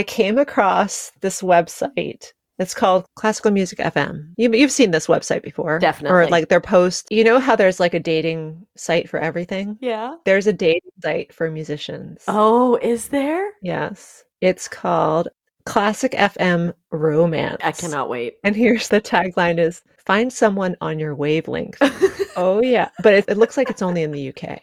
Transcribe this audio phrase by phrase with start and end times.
[0.00, 2.32] I came across this website.
[2.58, 4.32] It's called Classical Music FM.
[4.38, 5.78] You, you've seen this website before.
[5.78, 6.18] Definitely.
[6.18, 7.06] Or like their post.
[7.10, 9.76] You know how there's like a dating site for everything?
[9.82, 10.14] Yeah.
[10.24, 12.24] There's a dating site for musicians.
[12.28, 13.52] Oh, is there?
[13.60, 14.24] Yes.
[14.40, 15.28] It's called
[15.66, 17.60] Classic FM Romance.
[17.62, 18.36] I cannot wait.
[18.42, 21.76] And here's the tagline is find someone on your wavelength.
[22.38, 22.88] oh yeah.
[23.02, 24.62] But it, it looks like it's only in the UK.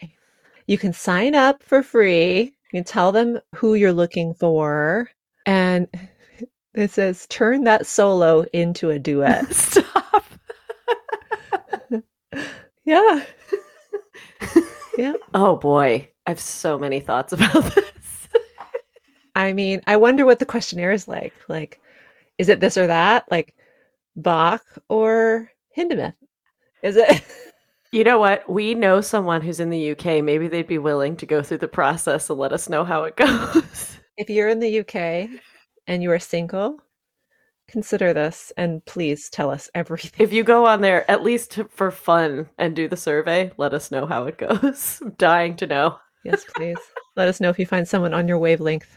[0.66, 2.56] You can sign up for free.
[2.74, 5.12] You can tell them who you're looking for.
[5.48, 5.88] And
[6.74, 9.48] it says turn that solo into a duet.
[9.54, 10.26] Stop.
[12.86, 13.24] yeah.
[14.98, 15.14] yeah.
[15.34, 16.10] Oh boy.
[16.28, 18.28] I have so many thoughts about this.
[19.36, 21.34] I mean, I wonder what the questionnaire is like.
[21.48, 21.80] Like,
[22.38, 23.26] is it this or that?
[23.32, 23.56] Like
[24.18, 26.16] Bach or Hindemith?
[26.84, 27.24] Is it?
[27.94, 28.50] You know what?
[28.50, 30.22] We know someone who's in the UK.
[30.22, 33.16] Maybe they'd be willing to go through the process and let us know how it
[33.16, 33.97] goes.
[34.18, 35.30] If you're in the UK
[35.86, 36.80] and you are single,
[37.68, 40.12] consider this and please tell us everything.
[40.18, 43.92] If you go on there, at least for fun, and do the survey, let us
[43.92, 45.00] know how it goes.
[45.04, 46.00] I'm dying to know.
[46.26, 46.80] yes, please.
[47.16, 48.90] Let us know if you find someone on your wavelength.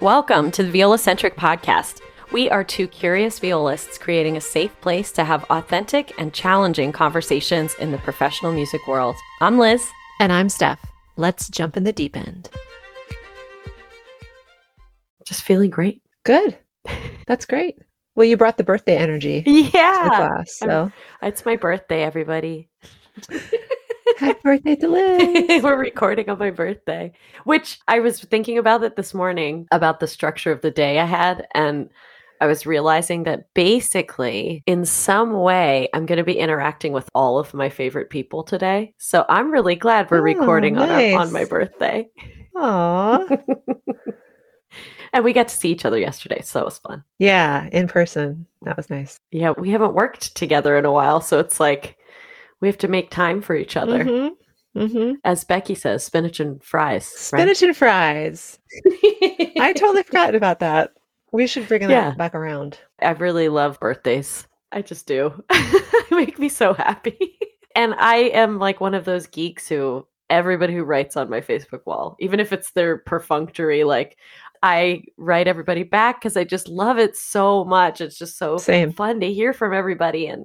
[0.00, 2.00] Welcome to the Viola Centric Podcast.
[2.32, 7.74] We are two curious violists creating a safe place to have authentic and challenging conversations
[7.74, 9.16] in the professional music world.
[9.42, 9.86] I'm Liz.
[10.18, 10.80] And I'm Steph.
[11.16, 12.48] Let's jump in the deep end.
[15.26, 16.02] Just feeling great.
[16.24, 16.56] Good.
[17.26, 17.78] That's great.
[18.14, 20.08] Well, you brought the birthday energy to the Yeah.
[20.16, 20.56] class.
[20.58, 20.90] So
[21.22, 22.68] It's my birthday, everybody.
[24.18, 25.62] happy birthday to Liz.
[25.62, 27.12] We're recording on my birthday,
[27.44, 31.04] which I was thinking about it this morning about the structure of the day I
[31.04, 31.46] had.
[31.54, 31.90] And
[32.40, 37.38] I was realizing that basically, in some way, I'm going to be interacting with all
[37.38, 38.94] of my favorite people today.
[38.98, 42.06] So I'm really glad we're Oh, recording on, our, on my birthday.
[42.54, 43.26] Aw.
[45.12, 46.42] And we got to see each other yesterday.
[46.42, 47.02] So it was fun.
[47.18, 48.46] Yeah, in person.
[48.62, 49.18] That was nice.
[49.30, 51.20] Yeah, we haven't worked together in a while.
[51.20, 51.96] So it's like
[52.60, 54.04] we have to make time for each other.
[54.04, 54.30] Mhm.
[54.76, 55.14] Mhm.
[55.24, 57.30] As Becky says, spinach and fries.
[57.32, 57.40] right?
[57.40, 58.58] Spinach and fries.
[59.58, 60.92] I totally forgot about that.
[61.32, 61.88] We should bring Yeah.
[62.10, 62.78] that back around.
[63.00, 64.46] I really love birthdays.
[64.72, 65.42] I just do.
[66.10, 67.38] they make me so happy.
[67.74, 71.86] And I am like one of those geeks who everybody who writes on my Facebook
[71.86, 74.16] wall, even if it's their perfunctory, like
[74.66, 78.00] I write everybody back because I just love it so much.
[78.00, 78.92] It's just so Same.
[78.92, 80.26] fun to hear from everybody.
[80.26, 80.44] And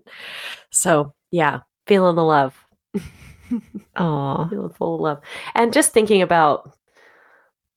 [0.70, 2.56] so, yeah, feeling the love,
[3.96, 4.48] Aw.
[4.48, 5.22] feeling full of love.
[5.56, 6.78] And just thinking about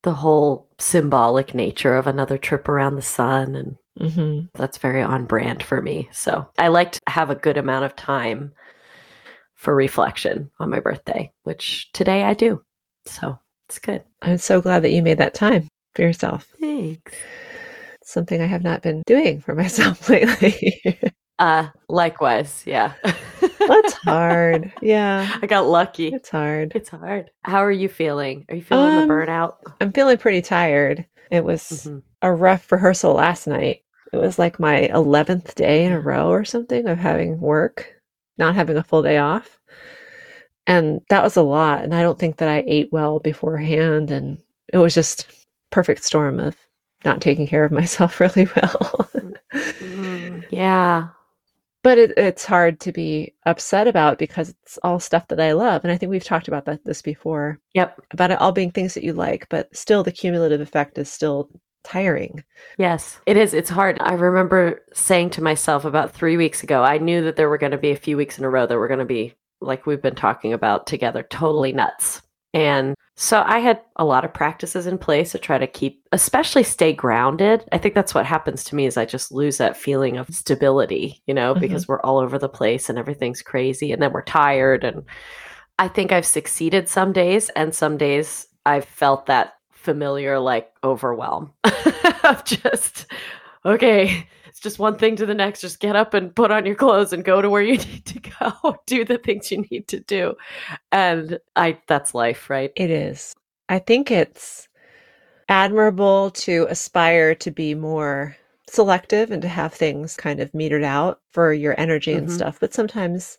[0.02, 3.76] the whole symbolic nature of another trip around the sun and
[4.12, 6.10] hmm that's very on brand for me.
[6.12, 8.52] So I like to have a good amount of time
[9.54, 12.60] for reflection on my birthday, which today I do.
[13.06, 13.38] So
[13.70, 14.04] it's good.
[14.20, 16.46] I'm so glad that you made that time for yourself.
[16.60, 17.12] Thanks.
[18.00, 20.82] It's something I have not been doing for myself lately.
[21.38, 22.62] Uh, likewise.
[22.66, 22.92] Yeah.
[23.58, 24.72] That's hard.
[24.82, 26.08] Yeah, I got lucky.
[26.08, 26.72] it's hard.
[26.74, 27.30] It's hard.
[27.42, 28.44] How are you feeling?
[28.48, 29.54] Are you feeling Um, the burnout?
[29.80, 31.06] I'm feeling pretty tired.
[31.30, 32.02] It was Mhm.
[32.22, 33.80] a rough rehearsal last night.
[34.12, 37.92] It was like my 11th day in a row or something of having work,
[38.38, 39.58] not having a full day off.
[40.66, 41.82] And that was a lot.
[41.82, 44.10] And I don't think that I ate well beforehand.
[44.10, 44.38] And
[44.72, 45.43] it was just
[45.74, 46.56] perfect storm of
[47.04, 49.10] not taking care of myself really well.
[49.52, 51.08] Mm, yeah.
[51.82, 55.82] but it, it's hard to be upset about because it's all stuff that I love.
[55.84, 58.00] And I think we've talked about that this before Yep.
[58.12, 61.50] about it all being things that you like, but still the cumulative effect is still
[61.82, 62.42] tiring.
[62.78, 63.52] Yes, it is.
[63.52, 63.98] It's hard.
[64.00, 67.72] I remember saying to myself about three weeks ago, I knew that there were going
[67.72, 70.00] to be a few weeks in a row that were going to be, like we've
[70.00, 72.22] been talking about together, totally nuts.
[72.54, 76.64] And so I had a lot of practices in place to try to keep, especially
[76.64, 77.64] stay grounded.
[77.70, 81.22] I think that's what happens to me is I just lose that feeling of stability,
[81.26, 81.60] you know, Mhm.
[81.60, 84.82] because we're all over the place and everything's crazy and then we're tired.
[84.82, 85.04] And
[85.78, 91.52] I think I've succeeded some days and some days I've felt that familiar like overwhelm
[92.24, 93.06] of just
[93.64, 96.76] okay it's just one thing to the next just get up and put on your
[96.76, 99.98] clothes and go to where you need to go do the things you need to
[99.98, 100.32] do
[100.92, 103.34] and i that's life right It is.
[103.68, 104.68] I think it's
[105.48, 108.36] admirable to aspire to be more
[108.68, 112.30] selective and to have things kind of metered out for your energy and Mhm.
[112.30, 112.58] stuff.
[112.60, 113.38] But sometimes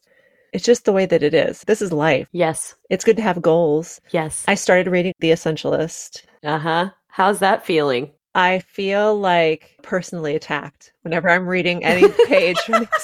[0.53, 1.61] it's just the way that it is.
[1.61, 2.27] This is life.
[2.31, 4.01] yes It's good to have goals.
[4.11, 6.23] yes I started reading The Essentialist.
[6.43, 12.81] uh-huh how's that feeling I feel like personally attacked whenever I'm reading any page from
[12.81, 12.85] The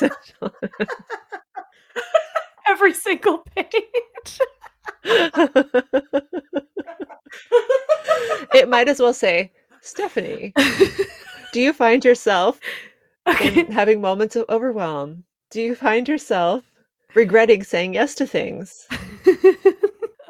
[0.44, 0.90] Essentialist.
[2.68, 4.40] every single page
[8.54, 9.52] it might as well say
[9.82, 10.54] Stephanie,
[11.54, 12.60] do you find yourself
[13.28, 13.64] Okay.
[13.66, 15.24] having moments of overwhelm?
[15.50, 16.64] Do you find yourself
[17.16, 18.88] regretting saying yes to things?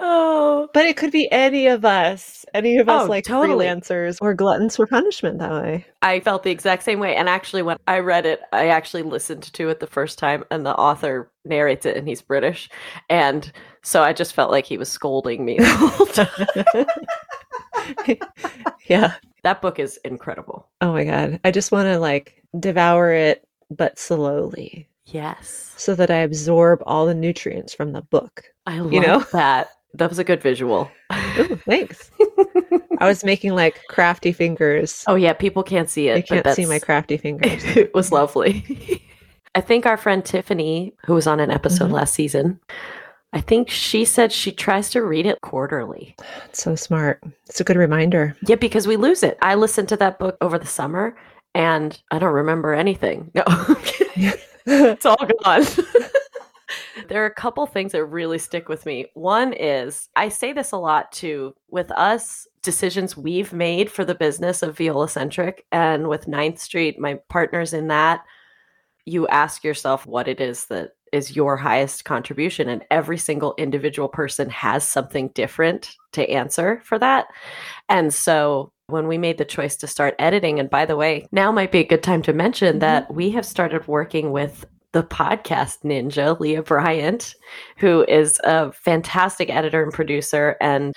[0.02, 0.68] Oh.
[0.74, 3.66] But it could be any of us, any of us Oh, like totally.
[3.66, 5.86] freelancers or gluttons for punishment that way.
[6.02, 7.16] I felt the exact same way.
[7.16, 10.66] And actually, when I read it, I actually listened to it the first time, and
[10.66, 12.70] the author narrates it, and he's British.
[13.10, 13.50] And
[13.84, 16.86] so I just felt like he was scolding me the whole time.
[18.88, 19.16] yeah.
[19.44, 20.68] that book is incredible.
[20.82, 21.40] Oh my God.
[21.44, 25.74] I just want to like devour it, but slowly Yes.
[25.78, 28.44] so that I absorb all the nutrients from the book.
[28.68, 29.20] I love You know?
[29.34, 29.70] that.
[29.94, 30.90] That was a good visual.
[31.38, 32.12] Ooh, thanks.
[33.00, 35.04] I was making like crafty fingers.
[35.08, 35.34] oh, yeah.
[35.34, 36.28] People can't see it.
[36.30, 37.64] but can't see my crafty fingers.
[37.76, 39.04] it was lovely.
[39.56, 41.94] I think our friend Tiffany, who was on an episode Mhm.
[41.94, 42.60] last season,
[43.34, 46.16] I think she said she tries to read it quarterly.
[46.46, 47.22] It's so smart.
[47.48, 48.36] It's a good reminder.
[48.48, 49.38] Yeah, because we lose it.
[49.42, 51.16] I listened to that book over the summer
[51.54, 53.30] and I don't remember anything.
[53.36, 53.44] No,
[54.66, 55.64] it's all gone.
[57.08, 59.06] There are a couple things that really stick with me.
[59.14, 64.16] One is I say this a lot too with us decisions we've made for the
[64.16, 68.24] business of Viola Centric and with Ninth Street, my partners in that.
[69.06, 74.08] You ask yourself what it is that is your highest contribution, and every single individual
[74.08, 77.28] person has something different to answer for that.
[77.90, 81.52] And so when we made the choice to start editing, and by the way, now
[81.52, 82.80] might be a good time to mention Mhm.
[82.82, 87.36] that we have started working with the podcast ninja, Leah Bryant,
[87.78, 90.58] who is a fantastic editor and producer.
[90.60, 90.94] And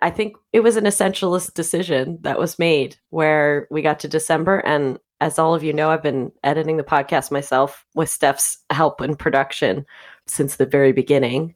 [0.00, 4.58] I think it was an essentialist decision that was made where we got to December.
[4.60, 9.00] And as all of you know, I've been editing the podcast myself with Steph's help
[9.00, 9.86] in production
[10.26, 11.54] since the very beginning.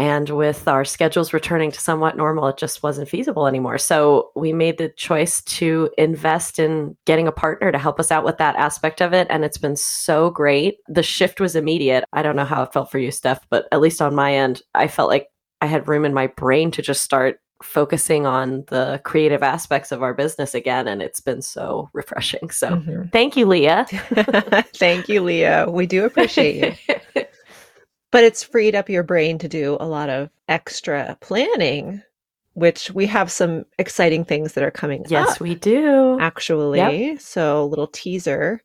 [0.00, 3.76] And with our schedules returning to somewhat normal, it just wasn't feasible anymore.
[3.76, 8.24] So we made the choice to invest in getting a partner to help us out
[8.24, 9.26] with that aspect of it.
[9.28, 10.78] And it's been so great.
[10.88, 12.04] The shift was immediate.
[12.14, 14.62] I don't know how it felt for you, Steph, but at least on my end,
[14.74, 15.26] I felt like
[15.60, 20.02] I had room in my brain to just start focusing on the creative aspects of
[20.02, 20.88] our business again.
[20.88, 22.48] And it's been so refreshing.
[22.48, 23.12] So Mhm.
[23.12, 23.84] thank you, Leah.
[24.76, 25.66] Thank you, Leah.
[25.68, 26.94] We do appreciate you.
[28.10, 32.02] But it's freed up your brain to do a lot of extra planning,
[32.54, 36.18] which we have some exciting things that are coming yes, up, we do.
[36.20, 36.78] actually.
[37.18, 38.62] So, little teaser.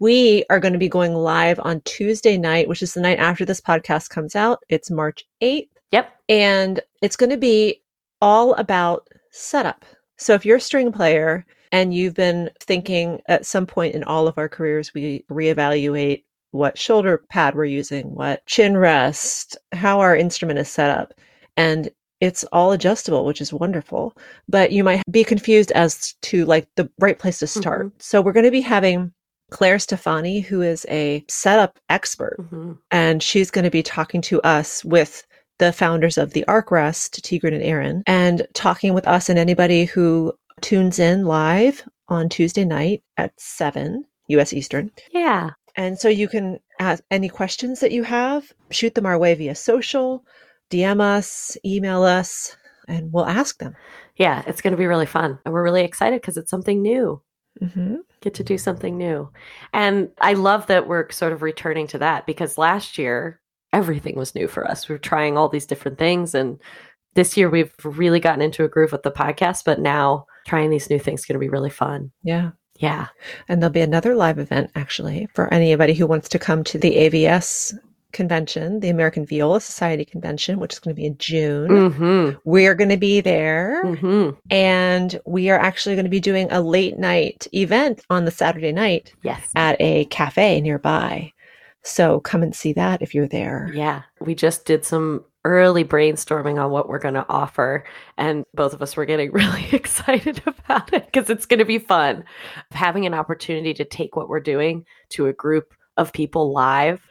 [0.00, 3.44] We are going to be going live on Tuesday night, which is the night after
[3.44, 4.62] this podcast comes out.
[4.68, 5.70] It's March 8th.
[5.92, 6.12] Yep.
[6.28, 7.82] And it's going to be
[8.20, 9.84] all about setup.
[10.18, 14.28] So if you're a string player and you've been thinking at some point in all
[14.28, 20.16] of our careers, we reevaluate what shoulder pad we're using, what chin rest, how our
[20.16, 21.12] instrument is set up.
[21.56, 21.90] And
[22.20, 24.16] it's all adjustable, which is wonderful.
[24.48, 27.92] But you might be confused as to like the right place to start.
[27.98, 29.12] So we're going to be having
[29.50, 32.78] Claire Stefani, who is a setup expert Mhm.
[32.90, 35.24] and she's going to be talking to us with
[35.58, 40.32] the founders of the ArcRest, Tigran and Aaron, and talking with us and anybody who
[40.60, 44.90] tunes in live on Tuesday night at 7 US Eastern.
[45.12, 45.50] Yeah.
[45.78, 49.54] And so you can ask any questions that you have, shoot them our way via
[49.54, 50.24] social,
[50.70, 52.56] DM us, email us,
[52.88, 53.76] and we'll ask them.
[54.16, 55.38] Yeah, it's going to be really fun.
[55.44, 57.22] And we're really excited because it's something new.
[57.60, 59.30] hmm Get to do something new.
[59.72, 63.40] And I love that we're sort of returning to that because last year,
[63.72, 64.88] everything was new for us.
[64.88, 66.34] We were trying all these different things.
[66.34, 66.60] And
[67.14, 69.62] this year, we've really gotten into a groove with the podcast.
[69.64, 72.10] But now, trying these new things is going to be really fun.
[72.24, 72.50] Yeah.
[72.78, 73.08] Yeah.
[73.48, 76.96] And there'll be another live event actually for anybody who wants to come to the
[76.96, 77.74] AVS
[78.12, 81.68] convention, the American Viola Society convention, which is going to be in June.
[81.68, 83.94] Mm We're going to be there hmm.
[83.94, 84.38] Mm hmm.
[84.50, 88.72] and we are actually going to be doing a late night event on the Saturday
[88.72, 89.50] night Yes.
[89.54, 91.32] at a cafe nearby.
[91.82, 93.70] So come and see that if you're there.
[93.72, 97.84] Yeah, we just did some early brainstorming on what we're going to offer,
[98.16, 101.78] and both of us were getting really excited about it because it's going to be
[101.78, 102.24] fun.
[102.72, 107.06] Having an opportunity to take what we're doing to a group of people live,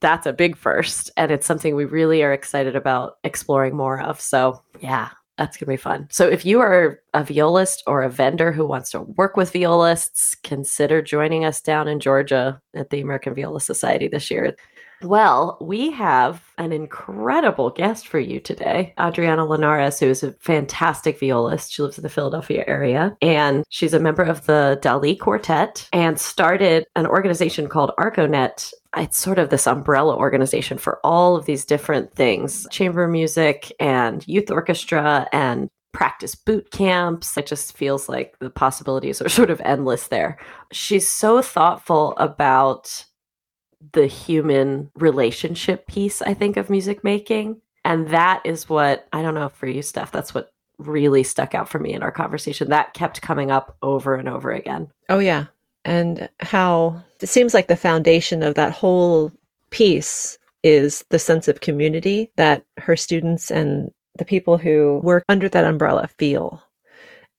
[0.00, 4.20] that's a big first, and it's something we really are excited about exploring more of.
[4.20, 5.10] So, yeah.
[5.36, 6.08] That's going to be fun.
[6.10, 10.34] So, if you are a violist or a vendor who wants to work with violists,
[10.42, 14.56] consider joining us down in Georgia at the American Viola Society this year.
[15.02, 21.20] Well, we have an incredible guest for you today, Adriana Linares, who is a fantastic
[21.20, 21.72] violist.
[21.72, 26.18] She lives in the Philadelphia area and she's a member of the Dali Quartet and
[26.18, 28.72] started an organization called ArcoNet.
[28.96, 34.26] It's sort of this umbrella organization for all of these different things chamber music and
[34.26, 37.36] youth orchestra and practice boot camps.
[37.36, 40.38] It just feels like the possibilities are sort of endless there.
[40.72, 43.04] She's so thoughtful about
[43.92, 47.60] the human relationship piece, I think, of music making.
[47.84, 51.68] And that is what, I don't know for you, Steph, that's what really stuck out
[51.68, 52.68] for me in our conversation.
[52.68, 54.88] That kept coming up over and over again.
[55.08, 55.46] Oh, yeah.
[55.84, 59.32] And how it seems like the foundation of that whole
[59.70, 65.48] piece is the sense of community that her students and the people who work under
[65.48, 66.62] that umbrella feel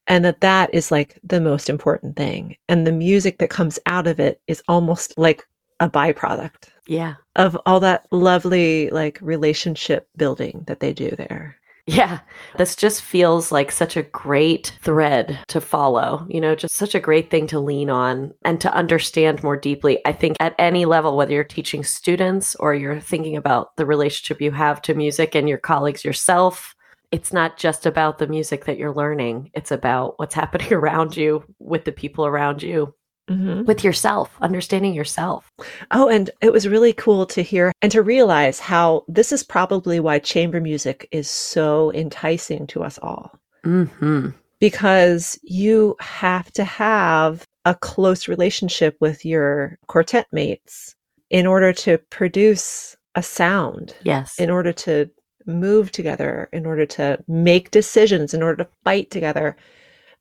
[0.08, 4.08] and that that is like the most important thing and the music that comes out
[4.08, 5.46] of it is almost like
[5.80, 7.16] a byproduct yeah.
[7.36, 11.56] of all that lovely like relationship building that they do there.
[11.86, 12.20] Yeah,
[12.58, 17.00] this just feels like such a great thread to follow, you know, just such a
[17.00, 20.00] great thing to lean on and to understand more deeply.
[20.06, 24.40] I think at any level, whether you're teaching students or you're thinking about the relationship
[24.40, 26.76] you have to music and your colleagues yourself,
[27.12, 31.44] it's not just about the music that you're learning, it's about what's happening around you
[31.58, 32.94] with the people around you
[33.30, 33.64] mm-hmm.
[33.66, 35.52] with yourself, understanding yourself.
[35.92, 40.00] Oh, and it was really cool to hear and to realize how this is probably
[40.00, 43.40] why chamber music is so enticing to us all.
[43.66, 44.30] Mm-hmm.
[44.60, 50.96] Because you have to have a close relationship with your quartet mates
[51.30, 53.96] in order to produce a sound.
[54.04, 54.38] Yes.
[54.40, 55.10] In order to
[55.46, 59.56] move together, in order to make decisions, in order to fight together.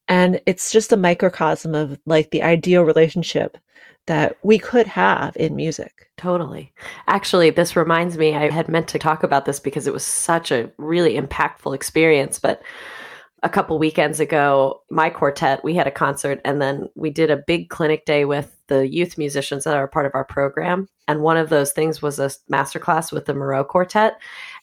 [0.08, 3.58] And it's just a microcosm of like the ideal relationship
[4.06, 6.10] that we could have in music.
[6.16, 6.72] Totally.
[7.06, 10.50] Actually, this reminds me, I had meant to talk about this because it was such
[10.50, 12.38] a really impactful experience.
[12.38, 12.62] But
[13.42, 17.36] a couple weekends ago, my quartet, we had a concert and then we did a
[17.36, 20.88] big clinic day with the youth musicians that are part of our program.
[21.06, 24.14] And one of those things was a masterclass with the Miró Quartet.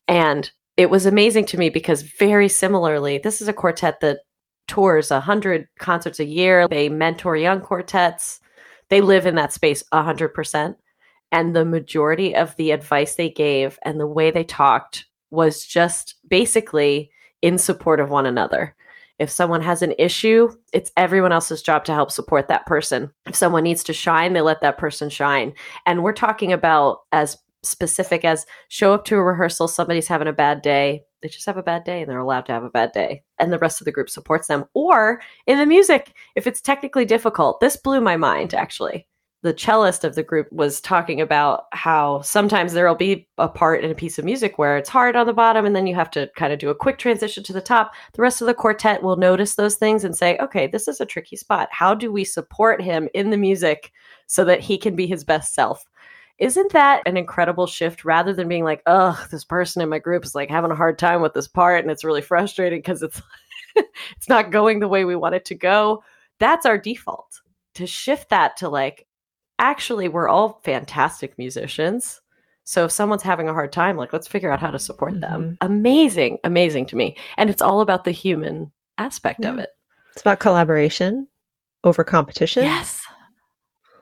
[0.07, 4.19] And it was amazing to me because very similarly, this is a quartet that
[4.67, 6.67] tours 100 concerts a year.
[6.67, 8.39] They mentor young quartets.
[8.89, 10.75] They live in that space 100%.
[11.31, 16.15] And the majority of the advice they gave and the way they talked was just
[16.27, 17.09] basically
[17.41, 18.75] in support of one another.
[19.17, 23.11] If someone has an issue, it's everyone else's job to help support that person.
[23.25, 25.53] If someone needs to shine, they let that person shine.
[25.85, 30.33] And we're talking about as specific as show up to a rehearsal, somebody's having a
[30.33, 32.91] bad day, they just have a bad day and they're allowed to have a bad
[32.91, 33.23] day.
[33.39, 34.65] And the rest of the group supports them.
[34.75, 39.07] Or in the music if it's technically difficult this blew my mind actually.
[39.41, 43.83] The cellist of the group was talking about how sometimes there will be a part
[43.83, 46.09] in a piece of music where it's hard on the bottom and then you have
[46.11, 47.93] to kind of do a quick transition to the top.
[48.13, 51.05] The rest of the quartet will notice those things and say okay this is a
[51.05, 51.69] tricky spot.
[51.71, 53.91] How do we support him in the music
[54.27, 55.85] so that he can be his best self
[56.37, 60.25] isn't that an incredible shift rather than being like, oh, this person in my group
[60.25, 63.21] is like having a hard time with this part and it's really frustrating because it's
[63.75, 66.03] it's not going the way we want it to go.
[66.39, 67.41] That's our default.
[67.75, 69.05] To shift that to like,
[69.59, 72.21] actually, we're all fantastic musicians.
[72.63, 75.21] So if someone's having a hard time, like let's figure out how to support mm-hmm.
[75.21, 75.57] them.
[75.61, 77.17] Amazing, amazing to me.
[77.37, 79.51] And it's all about the human aspect yeah.
[79.51, 79.69] of it.
[80.13, 81.27] It's about collaboration
[81.83, 82.63] over competition.
[82.63, 83.01] Yes.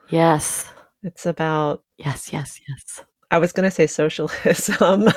[0.08, 0.70] Yes.
[1.04, 3.04] It's about Yes, yes, yes.
[3.30, 5.04] I was going to say socialism.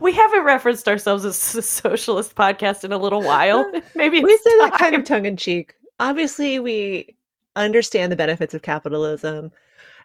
[0.00, 3.70] we haven't referenced ourselves as a socialist podcast in a little while.
[3.94, 5.74] Maybe we say that kind of tongue in cheek.
[6.00, 7.16] Obviously, we
[7.54, 9.52] understand the benefits of capitalism,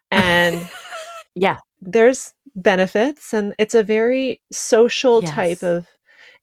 [0.10, 0.70] and
[1.36, 5.32] yeah, there's benefits, and it's a very social yes.
[5.32, 5.88] type of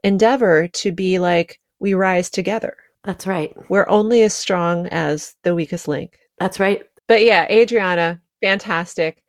[0.04, 2.76] endeavor to be like we rise together.
[3.04, 3.56] That's right.
[3.70, 6.18] We're only as strong as the weakest link.
[6.40, 6.82] That's right.
[7.06, 9.22] But yeah, Adriana, fantastic.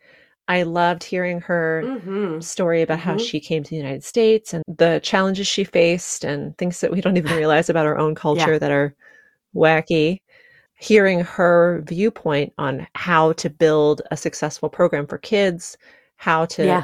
[0.48, 2.39] I loved hearing her mm-hmm.
[2.39, 3.10] story about mm-hmm.
[3.10, 6.92] how she came to the United States and the challenges she faced and things that
[6.92, 8.60] we don't even realize about our own culture yeah.
[8.60, 8.96] that are
[9.56, 10.22] wacky.
[10.82, 15.78] Hearing her viewpoint on how to build a successful program for kids,
[16.16, 16.84] how to yeah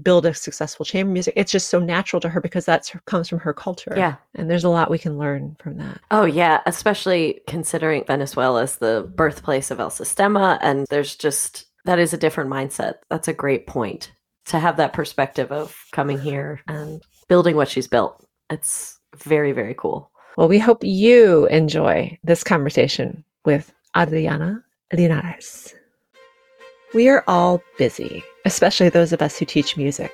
[0.00, 3.38] build a successful chamber music it's just so natural to her because that comes from
[3.38, 3.92] her culture.
[3.96, 4.16] Yeah.
[4.34, 6.00] And there's a lot we can learn from that.
[6.10, 11.98] Oh yeah especially considering venezuela as the birthplace of el sistema and there's just that
[11.98, 12.94] is a different mindset.
[13.10, 14.12] That's a great point
[14.46, 18.24] to have that perspective of coming here and building what she's built.
[18.50, 20.10] It's very very cool.
[20.38, 25.74] Well we hope you enjoy this conversation with adriana linares
[26.94, 30.12] we are all busy especially those of us who teach music.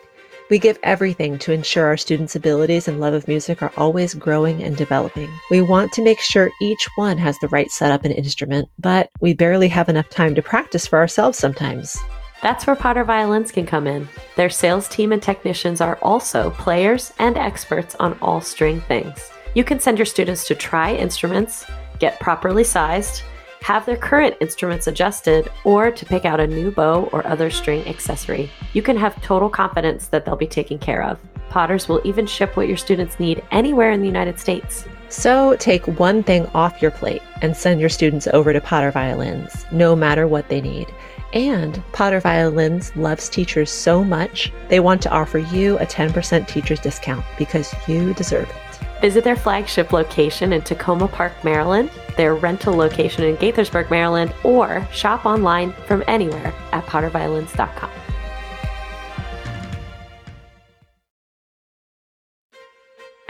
[0.50, 4.62] We give everything to ensure our students' abilities and love of music are always growing
[4.62, 5.28] and developing.
[5.50, 9.34] We want to make sure each one has the right setup and instrument, but we
[9.34, 11.98] barely have enough time to practice for ourselves sometimes.
[12.40, 14.08] That's where Potter Violins can come in.
[14.36, 19.30] Their sales team and technicians are also players and experts on all string things.
[19.54, 21.66] You can send your students to try instruments,
[21.98, 23.22] get properly sized,
[23.62, 27.86] have their current instruments adjusted, or to pick out a new bow or other string
[27.86, 28.50] accessory.
[28.72, 31.18] You can have total confidence that they'll be taken care of.
[31.50, 34.86] Potters will even ship what your students need anywhere in the United States.
[35.08, 39.64] So take one thing off your plate and send your students over to Potter Violins,
[39.72, 40.86] no matter what they need.
[41.32, 46.80] And Potter Violins loves teachers so much, they want to offer you a 10% teacher's
[46.80, 48.67] discount because you deserve it.
[49.00, 54.86] Visit their flagship location in Takoma Park, Maryland, their rental location in Gaithersburg, Maryland, or
[54.92, 57.90] shop online from anywhere at potterviolins.com.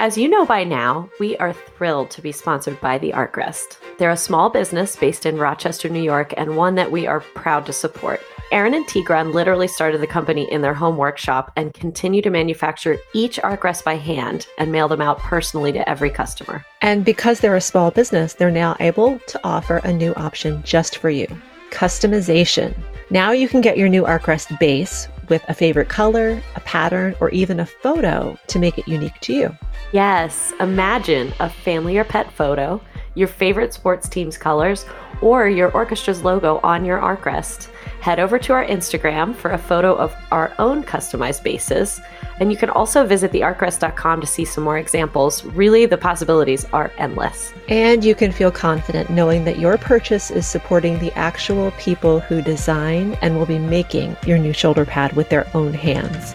[0.01, 3.79] As you know by now, we are thrilled to be sponsored by the ArcRest.
[3.99, 7.67] They're a small business based in Rochester, New York, and one that we are proud
[7.67, 8.21] to support.
[8.51, 12.97] Aaron and Tigran literally started the company in their home workshop and continue to manufacture
[13.13, 16.65] each ArcRest by hand and mail them out personally to every customer.
[16.81, 20.97] And because they're a small business, they're now able to offer a new option just
[20.97, 21.27] for you
[21.71, 22.75] customization.
[23.11, 27.29] Now you can get your new ArcRest base with a favorite color, a pattern, or
[27.31, 29.57] even a photo to make it unique to you.
[29.93, 32.81] Yes, imagine a family or pet photo,
[33.15, 34.87] your favorite sports team's colors,
[35.21, 37.69] or your orchestra's logo on your ArcRest.
[38.01, 42.01] Head over to our Instagram for a photo of our own customized bases.
[42.41, 45.45] And you can also visit thearcrest.com to see some more examples.
[45.45, 47.53] Really, the possibilities are endless.
[47.69, 52.41] And you can feel confident knowing that your purchase is supporting the actual people who
[52.41, 56.35] design and will be making your new shoulder pad with their own hands.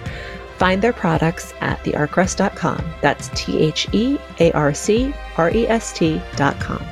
[0.57, 2.93] Find their products at thearcrest.com.
[3.01, 6.85] That's T H E A R C R E S T.com.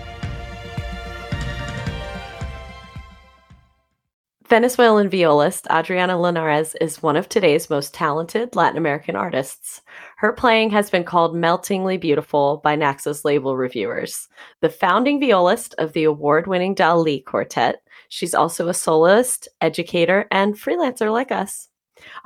[4.51, 9.79] Venezuelan violist Adriana Linares is one of today's most talented Latin American artists.
[10.17, 14.27] Her playing has been called meltingly beautiful by Naxos label reviewers.
[14.60, 20.53] The founding violist of the award winning Dali Quartet, she's also a soloist, educator, and
[20.55, 21.70] freelancer like us.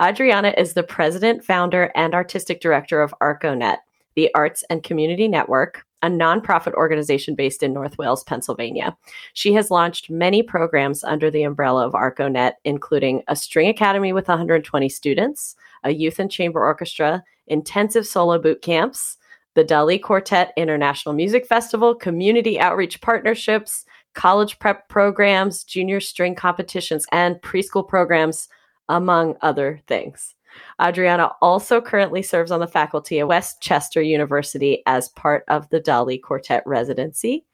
[0.01, 3.77] Adriana is the president, founder, and artistic director of ArcoNet,
[4.15, 8.95] the Arts and Community Network, a nonprofit organization based in North Wales, Pennsylvania.
[9.33, 14.27] She has launched many programs under the umbrella of ArcoNet, including a string academy with
[14.27, 19.17] 120 students, a youth and chamber orchestra, intensive solo boot camps,
[19.55, 27.07] the Dali Quartet International Music Festival, community outreach partnerships, college prep programs, junior string competitions,
[27.11, 28.47] and preschool programs,
[28.89, 30.34] among other things.
[30.81, 35.79] Adriana also currently serves on the faculty at West Chester University as part of the
[35.79, 37.45] Dali Quartet residency.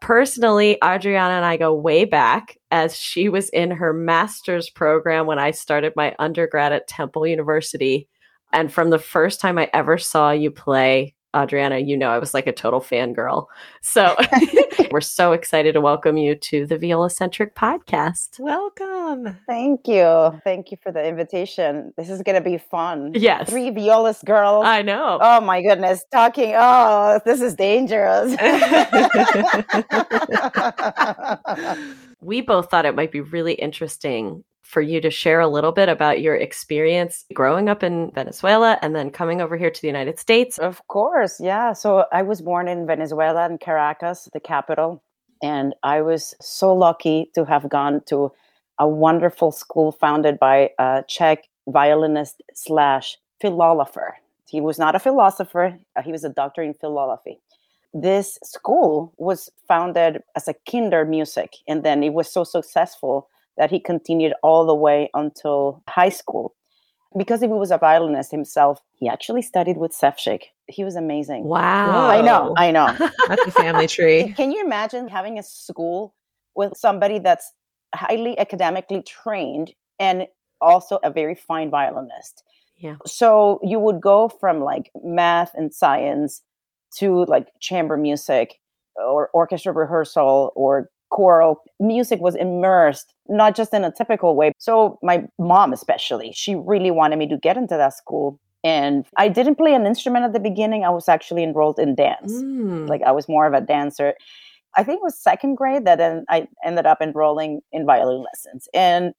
[0.00, 5.38] Personally, Adriana and I go way back as she was in her master's program when
[5.38, 8.08] I started my undergrad at Temple University.
[8.52, 12.34] And from the first time I ever saw you play, Adriana, you know I was
[12.34, 13.46] like a total fangirl.
[13.80, 14.14] So
[14.90, 18.38] we're so excited to welcome you to the Viola Centric podcast.
[18.38, 19.38] Welcome.
[19.46, 20.40] Thank you.
[20.44, 21.92] Thank you for the invitation.
[21.96, 23.12] This is going to be fun.
[23.14, 23.48] Yes.
[23.48, 24.64] Three violist girls.
[24.66, 25.18] I know.
[25.20, 26.04] Oh my goodness.
[26.12, 26.52] Talking.
[26.56, 28.36] Oh, this is dangerous.
[32.20, 35.90] we both thought it might be really interesting for you to share a little bit
[35.90, 40.18] about your experience growing up in Venezuela and then coming over here to the United
[40.18, 40.56] States.
[40.58, 41.74] Of course, yeah.
[41.74, 45.02] So I was born in Venezuela, in Caracas, the capital.
[45.42, 48.32] And I was so lucky to have gone to
[48.78, 54.16] a wonderful school founded by a Czech violinist slash philosopher.
[54.48, 57.40] He was not a philosopher, uh, he was a doctor in philosophy.
[57.92, 63.70] This school was founded as a kinder music, and then it was so successful that
[63.70, 66.54] he continued all the way until high school.
[67.16, 70.44] Because he was a violinist himself, he actually studied with Ševčík.
[70.68, 71.44] He was amazing.
[71.44, 72.08] Wow.
[72.08, 72.94] I know, I know.
[73.28, 74.32] That's a family tree.
[74.36, 76.14] Can you imagine having a school
[76.54, 77.52] with somebody that's
[77.94, 80.26] highly academically trained and
[80.60, 82.44] also a very fine violinist?
[82.78, 82.96] Yeah.
[83.06, 86.42] So you would go from like math and science
[86.96, 88.58] to like chamber music
[88.96, 94.98] or orchestra rehearsal or choral music was immersed not just in a typical way so
[95.02, 98.40] my mom especially she really wanted me to get into that school.
[98.64, 102.32] And i didn't play an instrument at the beginning i was actually enrolled in dance.
[102.32, 102.88] Mm.
[102.88, 104.14] like i was more of a dancer.
[104.74, 108.68] I think it was second grade that then i ended up enrolling in violin lessons.
[108.72, 109.12] And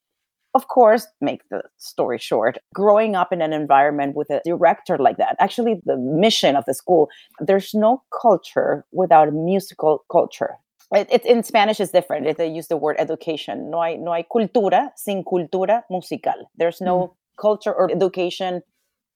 [0.55, 5.17] of course make the story short growing up in an environment with a director like
[5.17, 10.53] that actually the mission of the school there's no culture without a musical culture
[10.91, 12.37] it, it, in Spanish is different.
[12.37, 13.69] They use the word education.
[13.69, 16.49] No hay, no hay cultura sin cultura musical.
[16.55, 17.13] There's no mm.
[17.39, 18.61] culture or education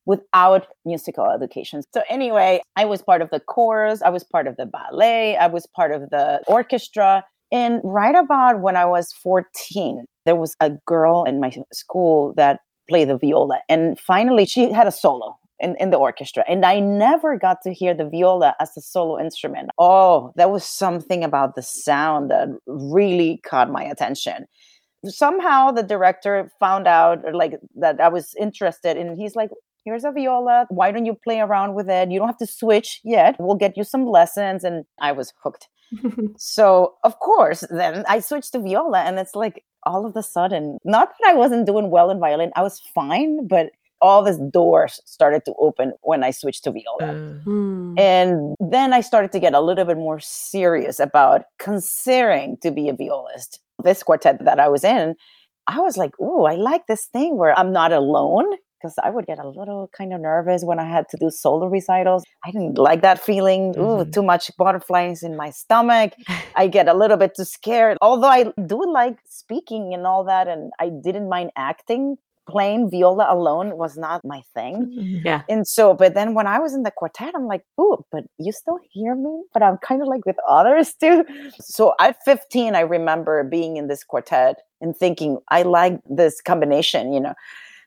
[0.06, 1.82] without musical education.
[1.92, 5.48] So anyway, I was part of the chorus, I was part of the ballet, I
[5.48, 7.24] was part of the orchestra.
[7.52, 12.60] And right about when I was 14, there was a girl in my school that
[12.88, 13.60] played the viola.
[13.68, 16.44] And finally, she had a solo in, in the orchestra.
[16.48, 19.70] And I never got to hear the viola as a solo instrument.
[19.78, 24.46] Oh, that was something about the sound that really caught my attention.
[25.04, 29.50] Somehow the director found out like that I was interested and he's like,
[29.84, 30.66] here's a viola.
[30.70, 32.10] Why don't you play around with it?
[32.10, 33.36] You don't have to switch yet.
[33.38, 34.64] We'll get you some lessons.
[34.64, 35.68] And I was hooked.
[36.36, 40.78] so of course, then I switched to viola and it's like all of a sudden,
[40.84, 45.00] not that I wasn't doing well in violin, I was fine, but all these doors
[45.04, 47.12] started to open when I switched to viola.
[47.12, 52.70] Uh, And then I started to get a little bit more serious about considering to
[52.70, 53.60] be a violist.
[53.82, 55.14] This quartet that I was in,
[55.66, 58.46] I was like, oh, I like this thing where I'm not alone
[58.78, 61.66] because I would get a little kind of nervous when I had to do solo
[61.66, 62.22] recitals.
[62.44, 63.74] I didn't like that feeling.
[63.74, 63.82] Mm-hmm.
[63.82, 66.12] Ooh, too much butterflies in my stomach.
[66.54, 67.98] I get a little bit too scared.
[68.00, 72.16] Although I do like speaking and all that, and I didn't mind acting,
[72.48, 74.86] playing viola alone was not my thing.
[74.86, 75.26] Mm-hmm.
[75.26, 75.42] Yeah.
[75.48, 78.52] And so, but then when I was in the quartet, I'm like, oh, but you
[78.52, 79.42] still hear me?
[79.52, 81.24] But I'm kind of like with others too.
[81.60, 87.12] So at 15, I remember being in this quartet and thinking, I like this combination,
[87.12, 87.34] you know.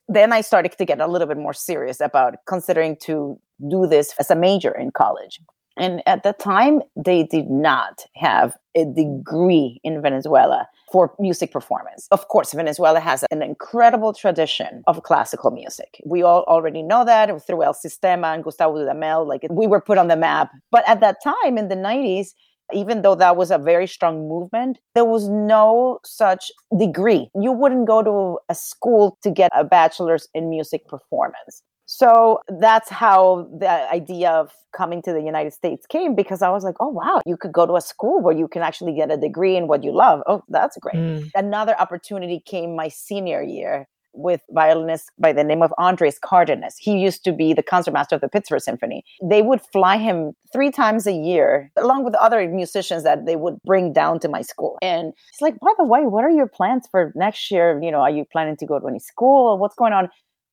[0.08, 4.14] Then I started to get a little bit more serious about considering to do this
[4.20, 5.40] as a major in college.
[5.78, 12.08] And at the time, they did not have a degree in Venezuela for music performance.
[12.12, 16.02] Of course, Venezuela has an incredible tradition of classical music.
[16.06, 19.98] We all already know that through El Sistema and Gustavo Dudamel, like we were put
[19.98, 20.52] on the map.
[20.72, 22.30] But at that time in the 90s,
[22.74, 27.30] even though that was a very strong movement, there was no such degree.
[27.36, 31.64] You wouldn't go to a school to get a bachelor's in music performance.
[31.86, 36.64] So that's how the idea of coming to the United States came because I was
[36.64, 39.18] like, oh, wow, you could go to a school where you can actually get a
[39.18, 40.22] degree in what you love.
[40.28, 40.96] Oh, that's great.
[40.96, 41.30] Mm.
[41.36, 46.76] Another opportunity came my senior year with violinist by the name of Andres Cardenas.
[46.78, 49.04] He used to be the concertmaster of the Pittsburgh Symphony.
[49.24, 53.58] They would fly him three times a year, along with other musicians that they would
[53.66, 54.78] bring down to my school.
[54.82, 57.80] And he's like, by the way, what are your plans for next year?
[57.82, 59.58] You know, are you planning to go to any school?
[59.58, 60.10] What's going on?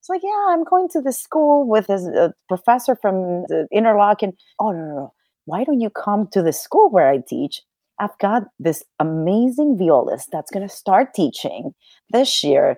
[0.08, 4.32] It's like, yeah, I'm going to the school with a uh, professor from the Interlochen.
[4.58, 5.12] Oh, no, no, no.
[5.44, 7.60] Why don't you come to the school where I teach?
[7.98, 11.74] I've got this amazing violist that's going to start teaching
[12.10, 12.76] this year.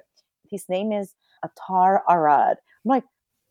[0.50, 1.14] His name is
[1.44, 2.56] Atar Arad.
[2.84, 3.04] I'm like,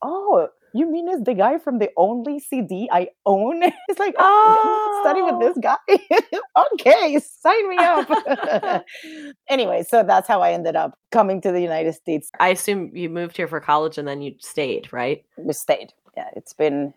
[0.04, 3.62] oh, you mean it's the guy from the only CD I own?
[3.90, 5.62] It's like, oh, study with this oh.
[5.62, 6.64] guy.
[6.74, 8.84] okay, sign me up.
[9.50, 12.30] anyway, so that's how I ended up coming to the United States.
[12.40, 15.24] I assume you moved here for college and then you stayed, right?
[15.38, 15.94] We stayed.
[16.16, 16.94] Yeah, it's been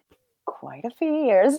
[0.46, 1.56] quite a few years.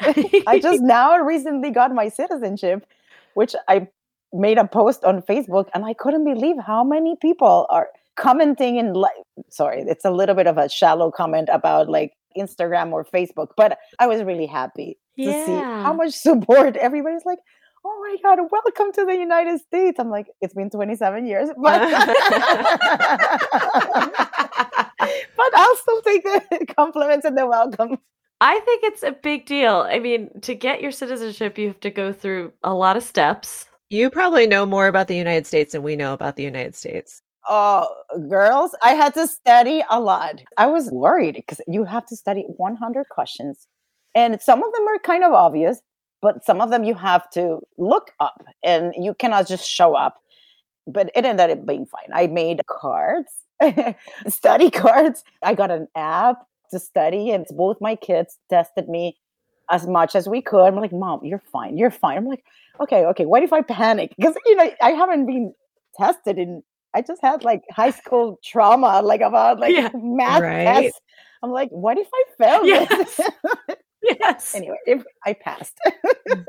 [0.47, 2.85] I just now recently got my citizenship,
[3.33, 3.87] which I
[4.33, 8.95] made a post on Facebook and I couldn't believe how many people are commenting and
[8.95, 9.11] like
[9.49, 13.77] sorry it's a little bit of a shallow comment about like instagram or facebook but
[13.99, 15.45] i was really happy to yeah.
[15.45, 17.39] see how much support everybody's like
[17.85, 21.79] oh my god welcome to the united states i'm like it's been 27 years but
[24.99, 27.97] but i'll still take the compliments and the welcome
[28.45, 29.87] I think it's a big deal.
[29.89, 33.67] I mean, to get your citizenship, you have to go through a lot of steps.
[33.89, 37.21] You probably know more about the United States than we know about the United States
[37.49, 37.85] uh,
[38.29, 40.41] girls, I had to study a lot.
[40.57, 43.67] I was worried because you have to study 100 questions.
[44.15, 45.81] And some of them are kind of obvious,
[46.21, 50.21] but some of them you have to look up and you cannot just show up.
[50.85, 52.09] But it ended up being fine.
[52.13, 53.31] I made cards,
[54.27, 55.23] study cards.
[55.41, 59.17] I got an app to study, and both my kids tested me
[59.69, 60.65] as much as we could.
[60.65, 61.77] I'm like, Mom, you're fine.
[61.77, 62.17] You're fine.
[62.17, 62.43] I'm like,
[62.81, 63.25] okay, okay.
[63.25, 64.13] What if I panic?
[64.17, 65.53] Because, you know, I haven't been
[65.97, 70.41] tested in I just had like high school trauma, like about uh, like yeah, math
[70.41, 70.63] right.
[70.63, 70.99] tests.
[71.41, 72.89] I'm like, what if I fail yes.
[72.89, 73.29] this?
[74.19, 74.55] yes.
[74.55, 75.77] Anyway, if I passed.
[76.29, 76.45] Mm.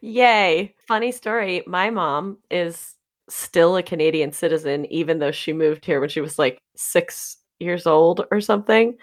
[0.00, 0.74] Yay.
[0.86, 1.62] Funny story.
[1.66, 2.94] My mom is
[3.28, 7.86] still a Canadian citizen, even though she moved here when she was like six years
[7.86, 8.96] old or something.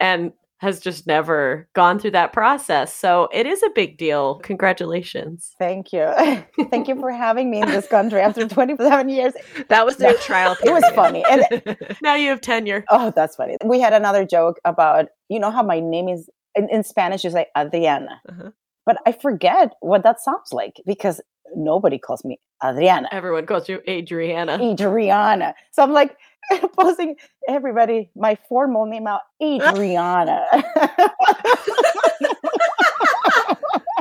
[0.00, 2.92] And has just never gone through that process.
[2.92, 4.36] So it is a big deal.
[4.40, 5.54] Congratulations.
[5.58, 6.12] Thank you.
[6.70, 9.34] Thank you for having me in this country after 27 years.
[9.68, 10.78] That was their trial period.
[10.78, 11.24] It was funny.
[11.30, 12.84] And now you have tenure.
[12.90, 13.56] Oh, that's funny.
[13.64, 17.30] We had another joke about, you know how my name is in, in Spanish you
[17.30, 18.20] say Adriana.
[18.28, 18.50] Uh-huh.
[18.84, 21.20] But I forget what that sounds like because
[21.54, 23.08] nobody calls me Adriana.
[23.12, 24.58] Everyone calls you Adriana.
[24.60, 25.54] Adriana.
[25.70, 26.16] So I'm like
[26.78, 27.16] posting
[27.48, 30.46] everybody my formal name out, Adriana.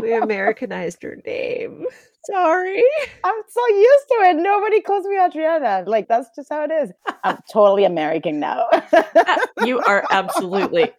[0.02, 1.86] we Americanized her name.
[2.26, 2.84] Sorry.
[3.24, 4.36] I'm so used to it.
[4.38, 5.84] Nobody calls me Adriana.
[5.88, 6.92] Like that's just how it is.
[7.24, 8.66] I'm totally American now.
[8.72, 10.92] Uh, you are absolutely.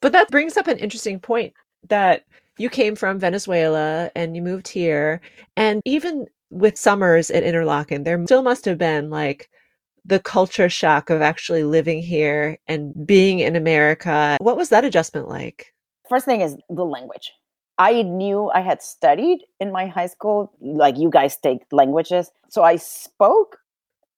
[0.00, 1.54] But that brings up an interesting point
[1.88, 2.24] that
[2.58, 5.20] you came from Venezuela and you moved here.
[5.56, 9.50] And even with summers at Interlochen, there still must have been like
[10.06, 14.36] the culture shock of actually living here and being in America.
[14.40, 15.72] What was that adjustment like?
[16.08, 17.32] First thing is the language.
[17.78, 22.30] I knew I had studied in my high school, like you guys take languages.
[22.48, 23.58] So I spoke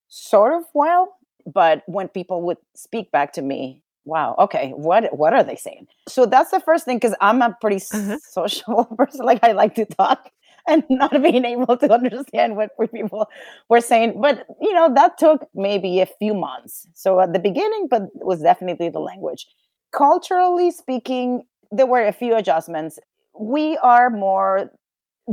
[0.08, 5.32] sort of well, but when people would speak back to me, wow, okay, what what
[5.32, 5.88] are they saying?
[6.06, 8.18] So that's the first thing because I'm a pretty uh-huh.
[8.30, 9.24] social person.
[9.24, 10.30] Like I like to talk
[10.72, 13.28] and not being able to understand what people
[13.68, 14.20] were saying.
[14.20, 16.86] But you know, that took maybe a few months.
[16.94, 19.46] So at the beginning, but it was definitely the language.
[19.92, 22.98] Culturally speaking, there were a few adjustments
[23.38, 24.70] we are more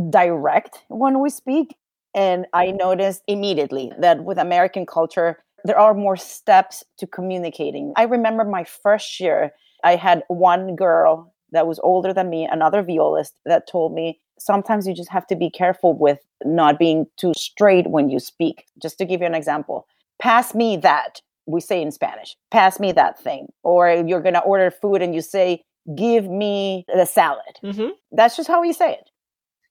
[0.10, 1.76] direct when we speak.
[2.14, 7.94] And I noticed immediately that with American culture, there are more steps to communicating.
[7.96, 9.52] I remember my first year,
[9.84, 14.86] I had one girl that was older than me, another violist, that told me sometimes
[14.86, 18.66] you just have to be careful with not being too straight when you speak.
[18.82, 19.88] Just to give you an example,
[20.22, 21.22] pass me that.
[21.48, 23.48] We say in Spanish, pass me that thing.
[23.64, 25.64] Or you're going to order food and you say,
[25.96, 27.60] give me the salad.
[27.64, 27.90] Mm-hmm.
[28.12, 29.10] That's just how we say it.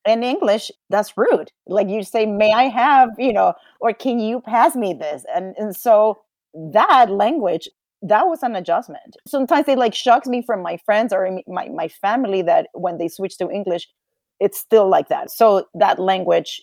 [0.06, 1.50] In English, that's rude.
[1.66, 5.24] Like you say, may I have, you know, or can you pass me this?
[5.34, 6.20] And and so
[6.54, 7.68] that language,
[8.06, 9.16] that was an adjustment.
[9.26, 13.08] Sometimes it like shocks me from my friends or my, my family that when they
[13.08, 13.88] switch to English,
[14.40, 15.30] it's still like that.
[15.30, 16.60] So that language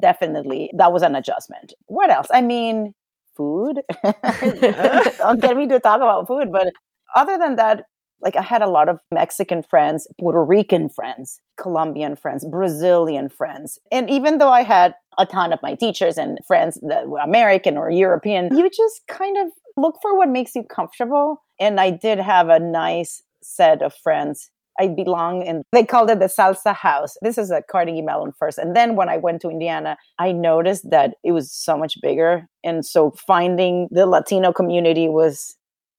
[0.00, 1.72] definitely that was an adjustment.
[1.86, 2.28] What else?
[2.32, 2.94] I mean,
[3.36, 3.80] food.
[4.02, 6.72] Don't get me to talk about food, but
[7.16, 7.84] other than that,
[8.20, 13.78] like I had a lot of Mexican friends, Puerto Rican friends, Colombian friends, Brazilian friends.
[13.90, 17.76] And even though I had a ton of my teachers and friends that were American
[17.76, 21.42] or European, you just kind of look for what makes you comfortable.
[21.60, 24.50] And I did have a nice set of friends.
[24.80, 27.16] I belong in, they called it the salsa house.
[27.20, 28.58] This is a Carnegie Mellon first.
[28.58, 32.48] And then when I went to Indiana, I noticed that it was so much bigger.
[32.64, 35.56] And so finding the Latino community was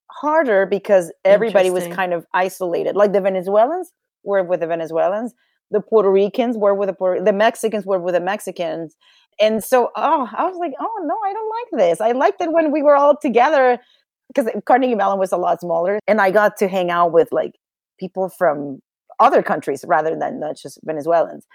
[0.10, 2.96] harder because everybody was kind of isolated.
[2.96, 3.92] Like the Venezuelans
[4.24, 5.34] were with the Venezuelans,
[5.70, 8.96] the Puerto Ricans were with the Puerto, the Mexicans were with the Mexicans.
[9.40, 12.02] And so, oh, I was like, oh no, I don't like this.
[12.02, 13.80] I liked it when we were all together
[14.28, 17.54] because Carnegie Mellon was a lot smaller, and I got to hang out with like
[18.00, 18.80] people from
[19.20, 21.46] other countries rather than not just Venezuelans.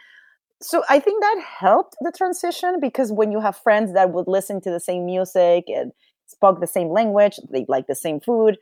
[0.61, 4.61] So I think that helped the transition because when you have friends that would listen
[4.63, 5.93] to the same music and
[6.27, 8.59] spoke the same language, they like the same food.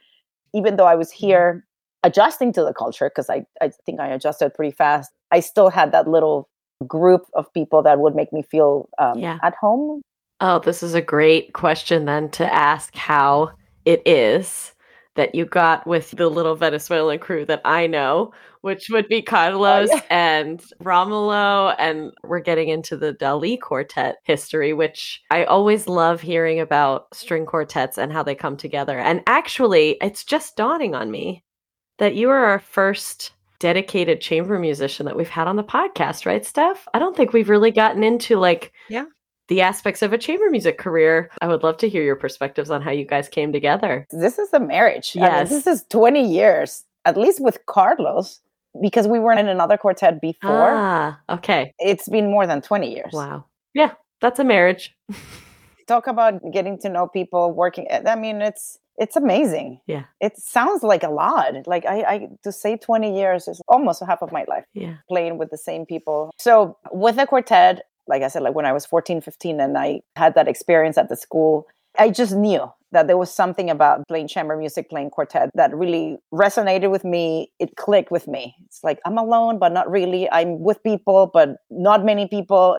[0.54, 1.26] Even though I was mm-hmm.
[1.26, 1.66] here
[2.02, 5.92] adjusting to the culture, because I, I think I adjusted pretty fast, I still had
[5.92, 6.48] that little
[6.86, 9.38] group of people that would make me feel um, yeah.
[9.42, 10.02] at home.
[10.40, 13.52] Oh, this is a great question then to ask how
[13.84, 14.72] it is
[15.14, 18.32] that you got with the little Venezuelan crew that I know
[18.66, 20.02] which would be Carlos oh, yeah.
[20.10, 21.76] and Romulo.
[21.78, 27.46] And we're getting into the Dali quartet history, which I always love hearing about string
[27.46, 28.98] quartets and how they come together.
[28.98, 31.44] And actually, it's just dawning on me
[31.98, 36.44] that you are our first dedicated chamber musician that we've had on the podcast, right,
[36.44, 36.86] Steph?
[36.94, 39.04] I don't think we've really gotten into like yeah
[39.48, 41.30] the aspects of a chamber music career.
[41.40, 44.06] I would love to hear your perspectives on how you guys came together.
[44.10, 45.14] This is a marriage.
[45.14, 45.32] Yes.
[45.32, 48.40] I mean, this is 20 years, at least with Carlos
[48.80, 50.70] because we weren't in another quartet before.
[50.70, 51.74] Ah, okay.
[51.78, 53.12] It's been more than 20 years.
[53.12, 53.44] Wow.
[53.74, 54.94] Yeah, that's a marriage.
[55.86, 57.86] Talk about getting to know people, working.
[57.90, 59.80] I mean, it's it's amazing.
[59.86, 60.04] Yeah.
[60.20, 61.66] It sounds like a lot.
[61.66, 64.64] Like I, I to say 20 years is almost half of my life.
[64.74, 64.94] Yeah.
[65.08, 66.30] Playing with the same people.
[66.38, 70.00] So with the quartet, like I said, like when I was 14, 15, and I
[70.14, 71.66] had that experience at the school,
[71.98, 76.16] I just knew that there was something about playing chamber music, playing quartet that really
[76.32, 77.50] resonated with me.
[77.58, 78.54] It clicked with me.
[78.64, 80.30] It's like I'm alone, but not really.
[80.30, 82.76] I'm with people, but not many people.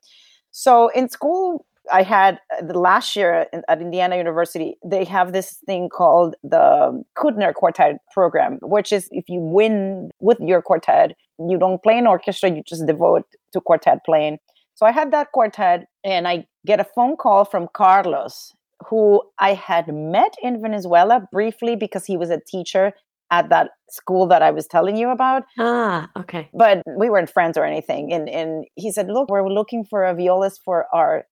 [0.50, 5.58] So in school, I had uh, the last year at Indiana University, they have this
[5.66, 11.58] thing called the Kuttner Quartet program, which is if you win with your quartet, you
[11.58, 14.38] don't play an orchestra, you just devote to quartet playing.
[14.74, 18.52] So I had that quartet, and I get a phone call from Carlos
[18.86, 22.92] who I had met in Venezuela briefly because he was a teacher
[23.30, 25.44] at that school that I was telling you about.
[25.58, 26.48] Ah, okay.
[26.54, 28.12] But we weren't friends or anything.
[28.12, 31.24] And and he said, Look, we're looking for a violist for our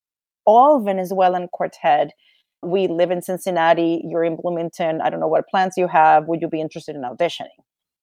[0.47, 2.13] all Venezuelan quartet.
[2.63, 5.01] We live in Cincinnati, you're in Bloomington.
[5.01, 6.27] I don't know what plans you have.
[6.27, 7.49] Would you be interested in auditioning?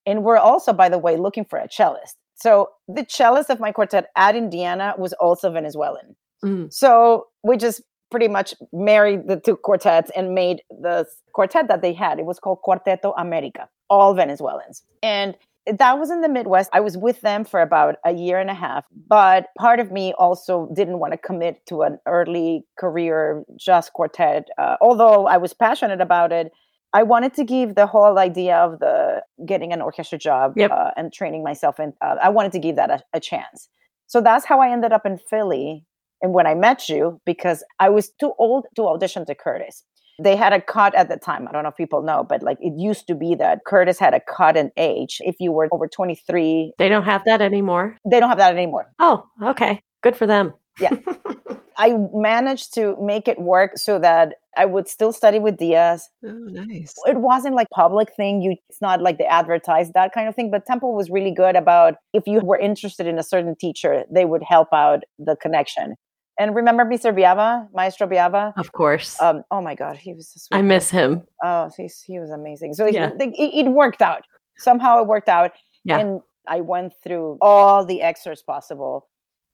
[0.06, 2.16] And we're also, by the way, looking for a cellist.
[2.36, 6.16] So the cellist of my quartet at Indiana was also Venezuelan.
[6.44, 6.74] Mm.
[6.74, 11.94] So we just pretty much married the two quartets and made the quartet that they
[11.94, 12.20] had.
[12.20, 14.84] It was called Cuarteto America, all Venezuelans.
[15.02, 16.70] And that was in the Midwest.
[16.74, 20.14] I was with them for about a year and a half, but part of me
[20.20, 24.48] also didn't want to commit to an early career jazz quartet.
[24.58, 26.52] Uh, although I was passionate about it,
[26.94, 30.72] I wanted to give the whole idea of the getting an orchestra job Yep.
[30.72, 33.70] uh, and training myself, and uh, I wanted to give that a, a chance.
[34.08, 35.86] So that's how I ended up in Philly.
[36.22, 39.84] And when I met you, because I was too old to audition to Curtis.
[40.22, 41.48] They had a cut at the time.
[41.48, 44.14] I don't know if people know, but like it used to be that Curtis had
[44.14, 45.20] a cut in age.
[45.22, 47.98] If you were over 23, They don't have that anymore.
[48.10, 48.92] they don't have that anymore.
[49.00, 49.82] Oh, okay.
[50.02, 50.54] Good for them.
[50.80, 50.96] Yeah.
[51.78, 56.08] I managed to make it work so that I would still study with Diaz.
[56.24, 56.94] Oh, nice.
[57.08, 58.44] It wasn't like public thing.
[58.44, 60.52] You it's not like they advertised that kind of thing.
[60.52, 64.26] But Temple was really good about if you were interested in a certain teacher, they
[64.26, 65.96] would help out the connection.
[66.40, 67.14] And remember Mr.
[67.16, 68.54] Biava, Maestro Biava?
[68.58, 69.22] of course.
[69.22, 71.24] Um, oh my God, he was sweet I miss him.
[71.44, 72.74] Oh, he's, he was amazing.
[72.74, 73.12] So Yeah.
[73.20, 74.24] it, it, it worked out.
[74.58, 75.52] Somehow it worked out.
[75.84, 76.00] Yeah.
[76.00, 79.08] And I went through all the extras possible.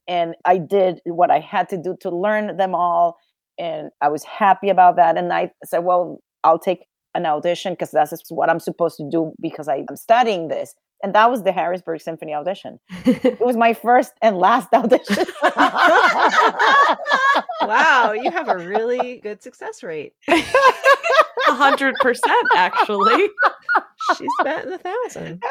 [0.07, 3.17] And I did what I had to do to learn them all.
[3.59, 5.17] And I was happy about that.
[5.17, 9.33] And I said, well, I'll take an audition because that's what I'm supposed to do
[9.41, 10.73] because I'm studying this.
[11.01, 12.79] And that was the Harrisburg Symphony audition.
[13.05, 15.25] It was my first and last audition.
[17.61, 20.13] wow, you have a really good success rate.
[20.27, 20.41] A
[21.53, 23.29] hundred percent, actually.
[24.17, 25.41] She's betting a thousand.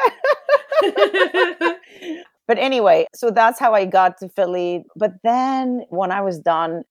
[2.47, 4.83] but anyway, so that's how I got to Philly.
[4.95, 6.83] But then when I was done,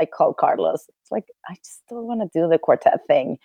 [0.00, 0.86] I called Carlos.
[1.02, 3.38] It's like I just still want to do the quartet thing,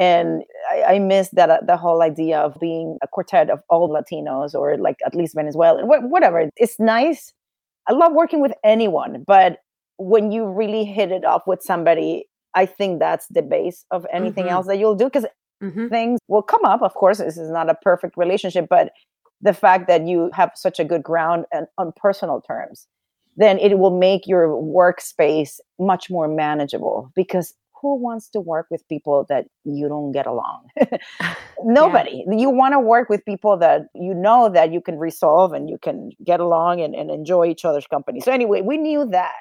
[0.00, 3.88] and I, I miss that uh, the whole idea of being a quartet of all
[3.90, 6.50] Latinos or like at least Venezuelan, wha- whatever.
[6.56, 7.32] It's nice.
[7.88, 9.58] I love working with anyone, but
[9.98, 14.46] when you really hit it off with somebody, I think that's the base of anything
[14.46, 14.50] Mhm.
[14.50, 15.26] else that you'll do because
[15.62, 16.82] hmm things will come up.
[16.82, 18.92] Of course, this is not a perfect relationship, but
[19.42, 22.86] the fact that you have such a good ground and on personal terms,
[23.36, 28.86] then it will make your workspace much more manageable because who wants to work with
[28.88, 30.68] people that you don't get along?
[31.64, 32.24] Nobody.
[32.30, 35.78] You want to work with people that you know that you can resolve and you
[35.78, 38.20] can get along and, and enjoy each other's company.
[38.20, 39.32] So, anyway, we knew that.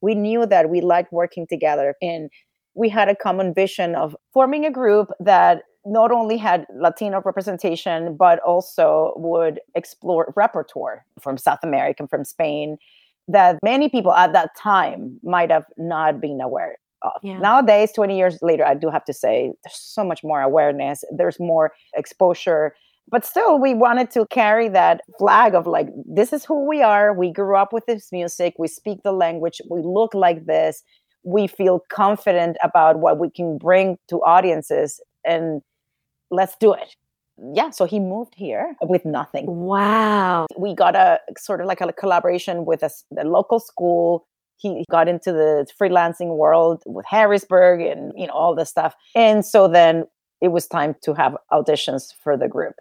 [0.00, 2.28] We knew that we liked working together and
[2.74, 8.16] we had a common vision of forming a group that not only had Latino representation,
[8.16, 12.78] but also would explore repertoire from South America and from Spain
[13.28, 17.12] that many people at that time might have not been aware of.
[17.22, 17.38] Yeah.
[17.38, 21.38] Nowadays, 20 years later, I do have to say there's so much more awareness, there's
[21.38, 22.74] more exposure.
[23.10, 27.12] But still, we wanted to carry that flag of like, this is who we are.
[27.12, 28.54] We grew up with this music.
[28.58, 29.60] We speak the language.
[29.70, 30.82] We look like this.
[31.22, 35.00] We feel confident about what we can bring to audiences.
[35.24, 35.60] And
[36.30, 36.96] let's do it.
[37.52, 37.70] Yeah.
[37.70, 40.46] So he moved here with nothing Wow.
[40.56, 44.26] we got a sort of like a collaboration with a, the local school.
[44.56, 48.94] He got into the freelancing world with Harrisburg and you know all this stuff.
[49.14, 50.06] And so then
[50.40, 52.74] it was time to have auditions for the group.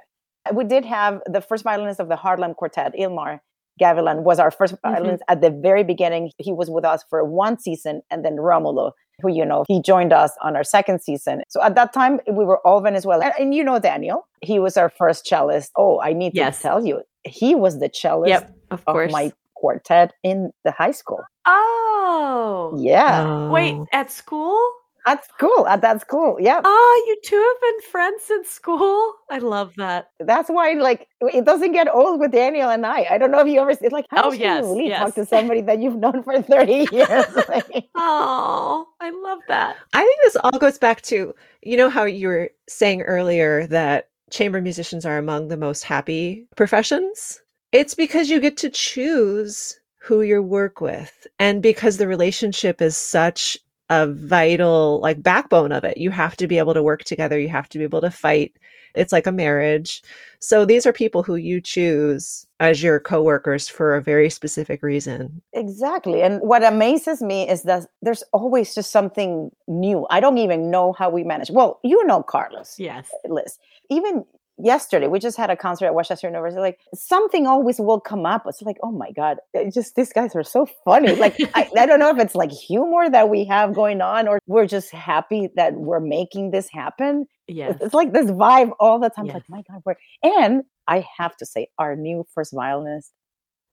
[0.53, 3.39] We did have the first violinist of the Harlem Quartet, Ilmar
[3.81, 4.93] Gavilan, was our 1st mm-hmm.
[4.93, 6.31] violinist at the very beginning.
[6.37, 10.11] He was with us for one season, and then Romulo, who you know, he joined
[10.11, 11.43] us on our second season.
[11.49, 13.23] So at that time, we were all Venezuelan.
[13.23, 15.71] And, and you know Daniel, he was our first cellist.
[15.77, 18.55] Oh, I need to tell you, he was the cellist Yep.
[18.71, 19.31] Of of my
[19.63, 21.21] quartet in the high school.
[21.45, 22.75] Oh.
[22.77, 23.87] Yeah, Wait, Oh.
[23.93, 24.59] at school?
[25.05, 26.37] at school, at that school.
[26.39, 29.13] Yeah, Oh, you two have been friends in school?
[29.29, 30.07] I love that.
[30.21, 32.99] that's why like it doesn't get old with Daniel and I.
[33.11, 33.71] I don't know if you ever.
[33.71, 34.99] It's like how Oh, can yes, you really yes.
[35.03, 37.25] talk to somebody that you've known for thirty years?
[37.49, 39.75] Like, Oh, I love that.
[39.93, 44.07] I think this all goes back to, you know, how you were saying earlier that
[44.31, 47.41] chamber musicians are among the most happy professions?
[47.73, 51.25] It's because you get to choose who you work with.
[51.39, 53.57] And because the relationship is such
[53.89, 57.39] a vital, like, backbone of it, you have to be able to work together.
[57.39, 58.53] You have to be able to fight.
[58.93, 60.03] It's like a marriage.
[60.39, 65.41] So these are people who you choose as your coworkers for a very specific reason.
[65.53, 66.21] Exactly.
[66.21, 70.05] And what amazes me is that there's always just something new.
[70.11, 71.49] I don't even know how we manage.
[71.49, 73.09] Well, you know Carlos, Yes.
[73.27, 73.57] Liz.
[73.89, 74.25] Even
[74.57, 76.61] yesterday we just had a concert at West Chester University.
[76.61, 78.43] Like something always will come up.
[78.47, 79.37] It's like, oh my god,
[79.73, 81.15] just these guys are so funny.
[81.15, 84.39] Like I, I don't know if it's like humor that we have going on, or
[84.47, 87.25] we're just happy that we're making this happen.
[87.47, 87.77] Yes.
[87.81, 89.25] It's like this vibe all the time.
[89.25, 89.35] Yes.
[89.35, 93.11] like, my God, we're and I have to say, our new first violinist.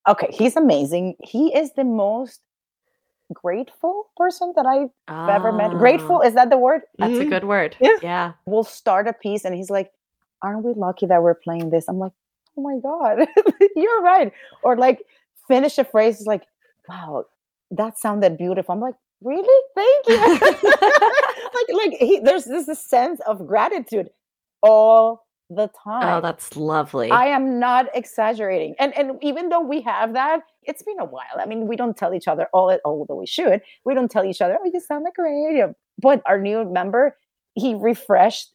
[0.09, 1.17] Okay, he's amazing.
[1.23, 2.41] He is the most
[3.33, 5.71] grateful person that I've ever met.
[5.73, 6.83] Grateful Ah, is that the word?
[6.99, 7.29] That's a Mhm.
[7.31, 7.77] good word.
[7.81, 7.97] Yeah.
[8.03, 8.33] Yeah.
[8.47, 9.93] We'll start a piece, and he's like,
[10.43, 12.13] "Aren't we lucky that we're playing this?" I'm like,
[12.57, 13.27] "Oh my God,
[13.77, 14.33] you're right."
[14.63, 15.03] Or like
[15.49, 16.43] finish a phrase, is like,
[16.89, 17.27] "Wow,
[17.71, 19.65] that sounded beautiful." I'm like, "Really?
[19.75, 20.17] Thank you."
[21.55, 24.11] like, like he, there's this sense of gratitude
[24.63, 26.19] all the oh, time.
[26.19, 27.11] Oh, that's lovely.
[27.11, 28.75] I am not exaggerating.
[28.79, 31.37] And and even though we have that, it's been a while.
[31.39, 33.61] I mean, we don't tell each other all it although we should.
[33.85, 35.65] We don't tell each other, oh, you sound like a great.
[36.01, 37.17] But our new member,
[37.55, 38.53] he refreshed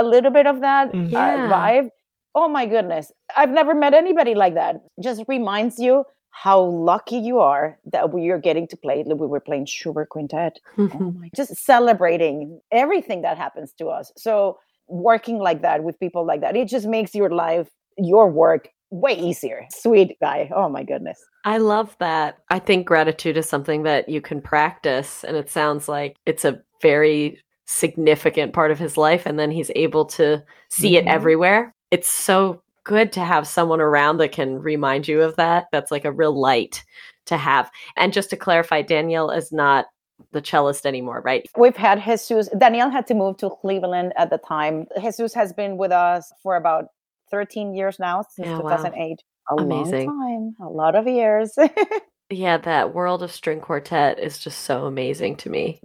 [0.00, 1.14] a little bit of that Mhm.
[1.14, 1.88] uh, vibe.
[2.34, 3.10] Oh my goodness.
[3.36, 4.76] I've never met anybody like that.
[5.02, 9.02] Just reminds you how lucky you are that we are getting to play.
[9.06, 14.58] We were playing Schubert Quintet oh my just celebrating everything that happens to us so
[14.86, 19.14] working like that with people like that it just makes your life your work way
[19.18, 22.38] easier sweet guy oh my goodness I love that.
[22.50, 26.60] I think gratitude is something that you can practice, and it sounds like it's a
[26.82, 29.26] very significant part of his life.
[29.26, 31.10] And then he's able to see it Mhm.
[31.10, 31.74] everywhere.
[31.90, 35.66] It's so good to have someone around that can remind you of that.
[35.70, 36.82] That's like a real light
[37.26, 37.70] to have.
[37.96, 39.86] And just to clarify, Danielle is not
[40.32, 41.46] the cellist anymore, right?
[41.56, 45.76] we've had jesus danielle had to move to cleveland at the time jesus has been
[45.76, 46.86] with us for about
[47.30, 48.62] 13 years now since Yeah, wow.
[48.70, 50.06] 2008 a Amazing.
[50.08, 51.56] long time a lot of years
[52.30, 55.80] Yeah, that world of string quartet is just so amazing to me.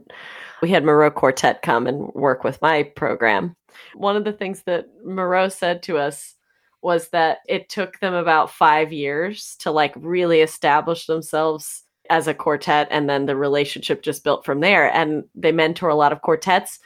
[0.64, 3.54] We had Miró Quartet come and work with my program.
[3.96, 6.36] One of the things that Miró said to us
[6.82, 12.34] was that it took them about five years to like really establish themselves as a
[12.34, 14.90] quartet, and then the relationship just built from there.
[14.90, 16.80] And they mentor a lot of quartets.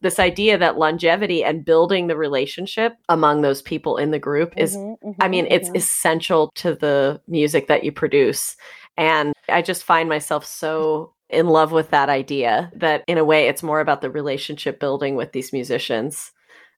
[0.00, 4.76] This idea that longevity and building the relationship among those people in the group is
[4.76, 5.76] Mhm, I mhm, mean, it's mhm.
[5.76, 8.54] essential to the music that you produce.
[8.96, 13.48] And I just find myself so in love with that idea that, in a way,
[13.48, 16.32] it's more about the relationship building with these musicians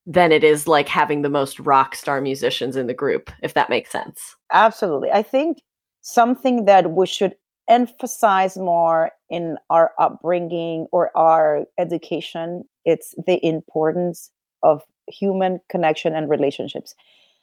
[0.06, 3.68] than it is like having the most rock star musicians in the group, if that
[3.68, 4.36] makes sense.
[4.52, 5.10] Absolutely.
[5.10, 5.58] I think
[6.00, 7.34] something that we should
[7.68, 14.30] emphasize more in our upbringing or our education it's the importance
[14.62, 16.94] of human connection and relationships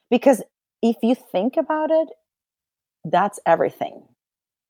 [0.10, 0.42] because
[0.82, 2.08] if you think about it
[3.04, 4.02] that's everything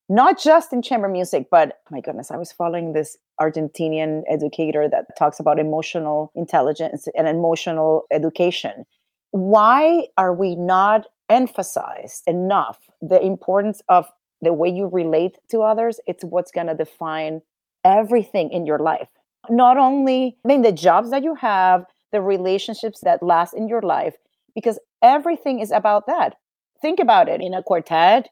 [0.10, 4.88] not just in chamber music but oh my goodness i was following this argentinian educator
[4.90, 8.86] that talks about emotional intelligence and emotional education.
[9.32, 14.06] Why are we not emphasized enough the importance of
[14.42, 16.00] the way you relate to others?
[16.06, 17.42] It's what's going to define
[17.84, 19.08] everything in your life.
[19.50, 23.82] Not only i mean the jobs that you have the relationships that last in your
[23.82, 24.16] life
[24.54, 26.36] because everything is about that.
[26.82, 27.42] Think about it.
[27.42, 28.30] In a quartet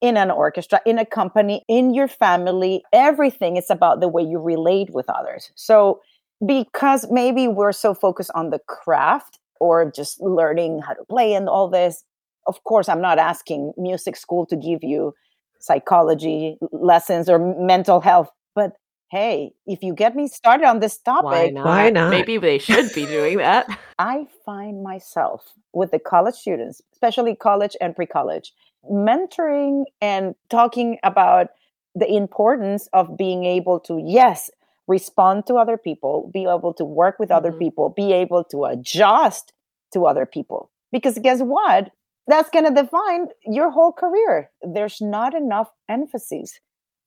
[0.00, 4.38] in an orchestra in a company in your family everything is about the way you
[4.38, 6.00] relate with others so
[6.44, 11.48] because maybe we're so focused on the craft or just learning how to play and
[11.48, 12.04] all this
[12.46, 15.14] of course i'm not asking music school to give you
[15.60, 18.72] psychology lessons or mental health but
[19.10, 21.66] hey if you get me started on this Why topic not?
[21.66, 22.10] Why not?
[22.10, 23.66] Maybe they should be doing that.
[23.98, 28.52] i find myself with the college students especially college and pre-college
[28.90, 31.48] mentoring and talking about
[31.94, 34.50] the importance of being able to yes
[34.86, 37.58] respond to other people be able to work with other Mhm.
[37.58, 39.52] people be able to adjust
[39.92, 40.70] to other people.
[40.92, 41.90] Because guess what?
[42.26, 44.50] That's going to define your whole career.
[44.62, 46.60] There's not enough emphasis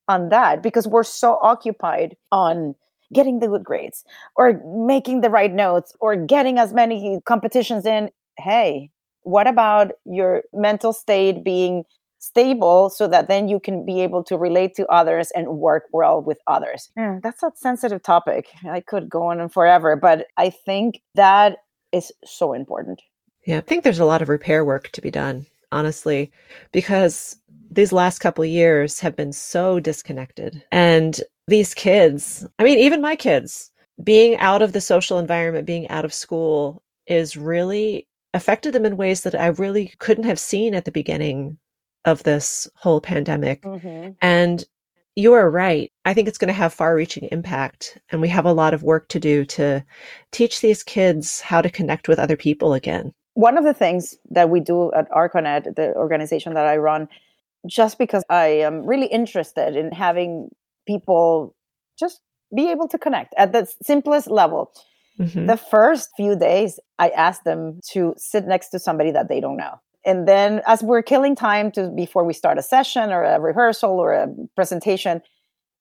[0.08, 2.76] on that because we're so occupied on
[3.14, 4.04] getting the good grades
[4.36, 8.12] or making the right notes or getting as many competitions in.
[8.38, 8.92] Hey
[9.28, 11.84] what about your mental state being
[12.20, 16.22] stable so that then you can be able to relate to others and work well
[16.22, 16.90] with others?
[16.98, 18.48] Yeah, that's a sensitive topic.
[18.70, 21.58] I could go on forever but i think that
[21.92, 23.02] is so important.
[23.46, 26.32] Yeah, I think there's a lot of repair work to be done, honestly,
[26.72, 27.38] because
[27.72, 30.64] these last couple of years have been so disconnected.
[30.72, 33.72] And these kids, I mean, even my kids,
[34.04, 38.06] being out of the social environment, being out of school is really
[38.38, 41.58] affected them in ways that I really couldn't have seen at the beginning
[42.06, 43.64] of this whole pandemic.
[43.64, 44.12] Mm-hmm.
[44.22, 44.64] And
[45.16, 45.92] you are right.
[46.06, 47.98] I think it's going to have far reaching impact.
[48.10, 49.84] And we have a lot of work to do to
[50.32, 53.14] teach these kids how to connect with other people again.
[53.38, 57.08] one of the things that we do at ArCoNet, the organization that I run,
[57.68, 60.50] just because I am really interested in having
[60.88, 61.56] people
[62.00, 62.20] just
[62.56, 64.72] be able to connect at the simplest level.
[65.20, 65.48] Mm-hmm.
[65.48, 69.58] The first few days, I ask them to sit next to somebody that they don't
[69.58, 69.80] know.
[70.06, 73.92] And then, as we're killing time to before we start a session or a rehearsal
[73.92, 75.22] or a presentation,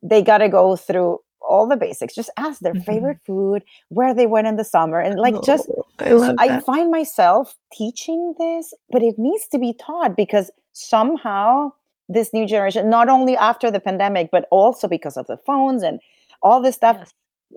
[0.03, 2.15] they got to go through all the basics.
[2.15, 2.83] Just ask their mm-hmm.
[2.83, 5.71] favorite food, where they went in the summer, and like oh, just.
[5.99, 6.35] I love.
[6.39, 11.73] I find myself teaching this, but it needs to be taught because somehow
[12.09, 16.01] this new generation, not only after the pandemic, but also because of the phones and
[16.43, 17.15] all this stuff, yes.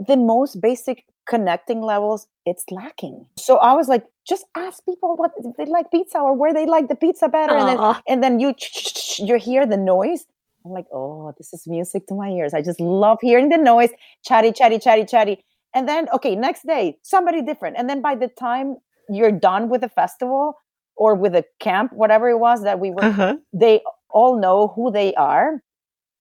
[0.07, 3.25] The most basic connecting levels, it's lacking.
[3.37, 6.87] So I was like, just ask people what they like pizza or where they like
[6.87, 8.53] the pizza better, and then, and then you
[9.17, 10.25] you hear the noise.
[10.65, 12.53] I'm like, oh, this is music to my ears.
[12.53, 13.91] I just love hearing the noise,
[14.25, 15.43] chatty, chatty, chatty, chatty.
[15.73, 17.77] And then, okay, next day, somebody different.
[17.77, 18.77] And then by the time
[19.09, 20.55] you're done with the festival
[20.97, 23.37] or with a camp, whatever it was that we were, uh-huh.
[23.53, 25.61] they all know who they are.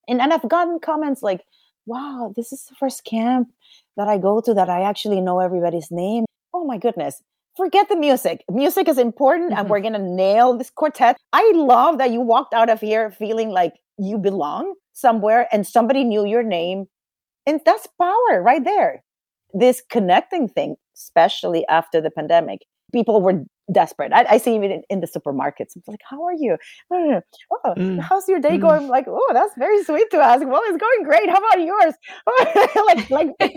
[0.07, 1.43] And, and I've gotten comments like,
[1.89, 3.49] wow, this is the first camp
[3.97, 6.27] that I go to that I actually know everybody's name.
[6.53, 7.23] Oh my goodness.
[7.57, 8.45] Forget the music.
[8.51, 9.61] Music is important mm-hmm.
[9.61, 11.17] and we're going to nail this quartet.
[11.33, 16.05] I love that you walked out of here feeling like you belong somewhere and somebody
[16.05, 16.87] knew your name.
[17.47, 19.03] And that's power right there.
[19.55, 22.61] This connecting thing, especially after the pandemic,
[22.93, 24.13] people were desperate.
[24.13, 25.77] I, I see even in, in, the supermarkets.
[25.77, 26.57] I'm like, how are you?
[26.91, 27.21] Oh,
[27.77, 28.01] mm.
[28.01, 28.61] how's your day mm.
[28.61, 28.83] going?
[28.83, 30.47] I'm like, oh, that's very sweet to ask.
[30.47, 31.29] Well, it's going great.
[31.29, 31.95] How about yours?
[32.87, 33.39] like, like, like,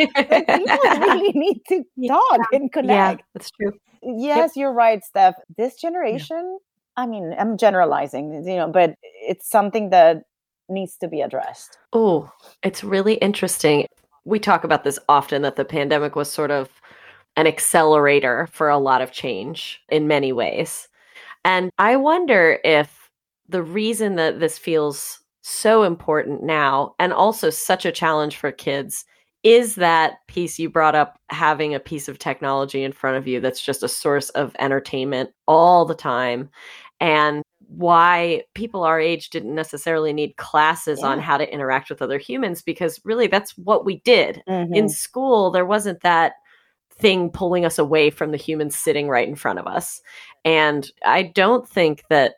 [0.47, 2.59] people really need to talk yeah.
[2.59, 3.21] and connect.
[3.21, 3.73] Yeah, that's true.
[4.03, 4.51] Yes, yep.
[4.55, 5.35] you're right, Steph.
[5.57, 6.57] This generation,
[6.97, 7.03] yeah.
[7.03, 10.23] I mean, I'm generalizing, you know, but it's something that
[10.69, 11.77] needs to be addressed.
[11.93, 12.31] Oh,
[12.63, 13.85] it's really interesting.
[14.25, 16.80] We talk about this often that the pandemic was sort of
[17.35, 20.87] an accelerator for a lot of change in many ways.
[21.43, 23.09] And I wonder if
[23.49, 29.05] the reason that this feels so important now and also such a challenge for kids
[29.43, 33.39] is that piece you brought up having a piece of technology in front of you
[33.39, 36.47] that's just a source of entertainment all the time
[36.99, 41.07] and why people our age didn't necessarily need classes yeah.
[41.07, 44.73] on how to interact with other humans because really that's what we did mm-hmm.
[44.75, 46.33] in school there wasn't that
[47.01, 50.01] thing pulling us away from the humans sitting right in front of us.
[50.45, 52.35] And I don't think that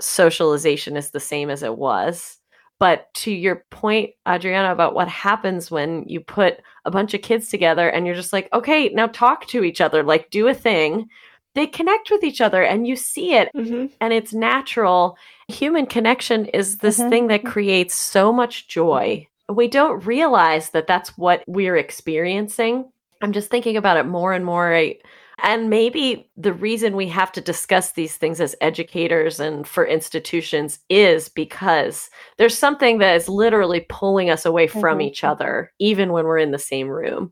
[0.00, 2.38] socialization is the same as it was.
[2.78, 7.48] But to your point, Adriana, about what happens when you put a bunch of kids
[7.48, 11.08] together and you're just like, okay, now talk to each other, like do a thing.
[11.54, 13.86] They connect with each other and you see it mm-hmm.
[13.98, 15.16] and it's natural.
[15.48, 17.08] Human connection is this mm-hmm.
[17.08, 19.26] thing that creates so much joy.
[19.48, 22.90] We don't realize that that's what we're experiencing
[23.22, 24.74] I'm just thinking about it more and more.
[24.74, 24.96] I,
[25.42, 30.78] and maybe the reason we have to discuss these things as educators and for institutions
[30.88, 32.08] is because
[32.38, 35.02] there's something that is literally pulling us away from mm-hmm.
[35.02, 37.30] each other, even when we're in the same room.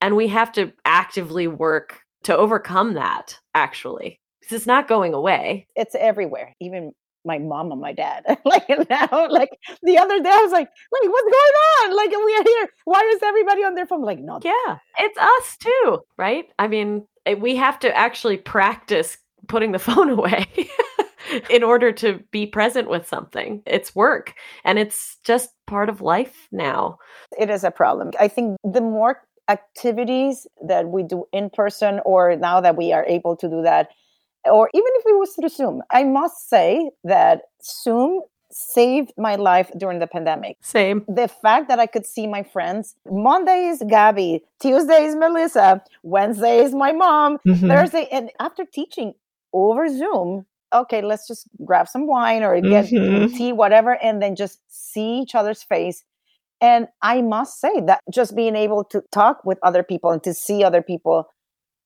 [0.00, 5.66] And we have to actively work to overcome that, actually, because it's not going away.
[5.74, 6.92] It's everywhere, even
[7.24, 8.24] my mom and my dad.
[8.44, 9.50] like now, like
[9.82, 11.96] the other day, I was like, like what's going on?
[11.96, 12.68] Like we are here.
[12.84, 14.02] Why is everybody on their phone?
[14.02, 14.40] Like, no.
[14.42, 16.46] Yeah, it's us too, right?
[16.58, 19.18] I mean, eh, we have to actually practice
[19.48, 20.46] putting the phone away.
[21.48, 23.62] in order to be present with something.
[23.64, 26.98] It's work and it's just part of life now.
[27.38, 28.10] It is a problem.
[28.18, 33.04] I think the more activities that we do in person or now that we are
[33.06, 33.88] able to do that
[34.44, 35.82] or even if it was through Zoom.
[35.90, 40.56] I must say that Zoom saved my life during the pandemic.
[40.60, 41.04] Same.
[41.06, 42.96] The fact that I could see my friends.
[43.10, 47.68] Monday is Gabby, Tuesday is Melissa, Wednesday is my mom, mm-hmm.
[47.68, 49.14] Thursday, and after teaching
[49.52, 53.34] over Zoom, okay, let's just grab some wine or get mm-hmm.
[53.34, 56.04] tea, whatever, and then just see each other's face.
[56.60, 60.34] And I must say that just being able to talk with other people and to
[60.34, 61.28] see other people,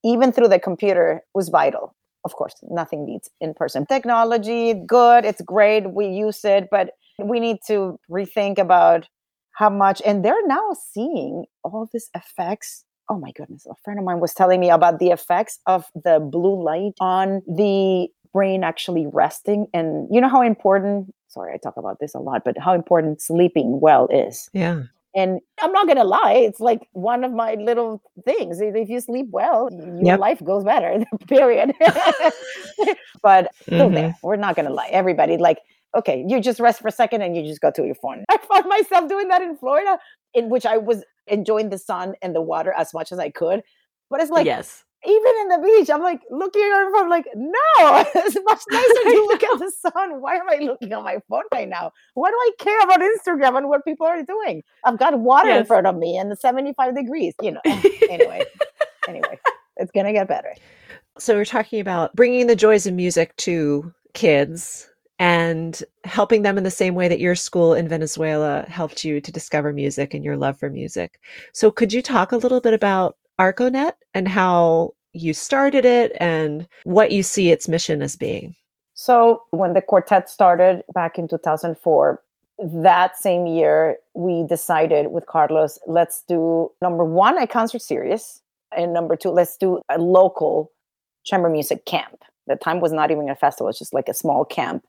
[0.04, 1.94] even through the computer, was vital
[2.24, 3.86] of course, nothing beats in person.
[3.86, 6.90] Technology, good, it's great, we use it, but
[7.22, 9.08] we need to rethink about
[9.52, 12.84] how much, and they're now seeing all these effects.
[13.08, 16.18] Oh my goodness, a friend of mine was telling me about the effects of the
[16.18, 19.66] blue light on the brain actually resting.
[19.72, 23.22] And you know how important, sorry, I talk about this a lot, but how important
[23.22, 24.50] sleeping well is.
[24.52, 24.84] Yeah.
[25.16, 28.60] And I'm not going to lie, it's like one of my little things.
[28.60, 30.18] If you sleep well, your yep.
[30.18, 31.72] life goes better, period.
[33.22, 34.10] but mm-hmm.
[34.26, 34.88] we're not going to lie.
[34.90, 35.58] Everybody, like,
[35.94, 38.24] okay, you just rest for a second and you just go to your phone.
[38.30, 39.98] I found myself doing that in Florida,
[40.34, 43.62] in which I was enjoying the sun and the water as much as I could.
[44.10, 44.84] But it's like, yes.
[45.06, 47.54] Even in the beach, I'm like looking at it from like, no,
[48.14, 50.20] it's much nicer to look at the sun.
[50.20, 51.92] Why am I looking at my phone right now?
[52.14, 54.62] Why do I care about Instagram and what people are doing?
[54.84, 55.60] I've got water yes.
[55.60, 57.60] in front of me and the 75 degrees, you know.
[58.10, 58.44] anyway,
[59.08, 59.38] anyway,
[59.76, 60.54] it's going to get better.
[61.18, 64.88] So we're talking about bringing the joys of music to kids
[65.18, 69.30] and helping them in the same way that your school in Venezuela helped you to
[69.30, 71.20] discover music and your love for music.
[71.52, 76.66] So could you talk a little bit about ArCoNet and how you started it and
[76.84, 78.54] what you see its mission as being?
[78.94, 82.22] So when the quartet started back in 2004,
[82.58, 88.40] that same year we decided with Carlos, let's do number one, a concert series,
[88.76, 90.70] and number two, let's do a local
[91.24, 92.22] chamber music camp.
[92.46, 94.84] The time was not even a festival, it's just like a small camp.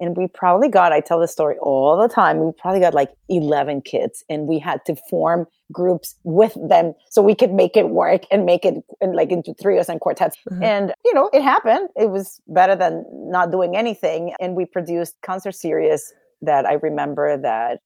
[0.00, 3.12] And we probably got, I tell the story all the time, we probably got like
[3.28, 7.88] 11 kids and we had to form groups with them so we could make it
[7.90, 10.36] work and make it in, like into trios and quartets.
[10.50, 10.62] Mm-hmm.
[10.62, 11.88] And, you know, it happened.
[11.96, 14.34] It was better than not doing anything.
[14.40, 17.80] And we produced concert series that I remember that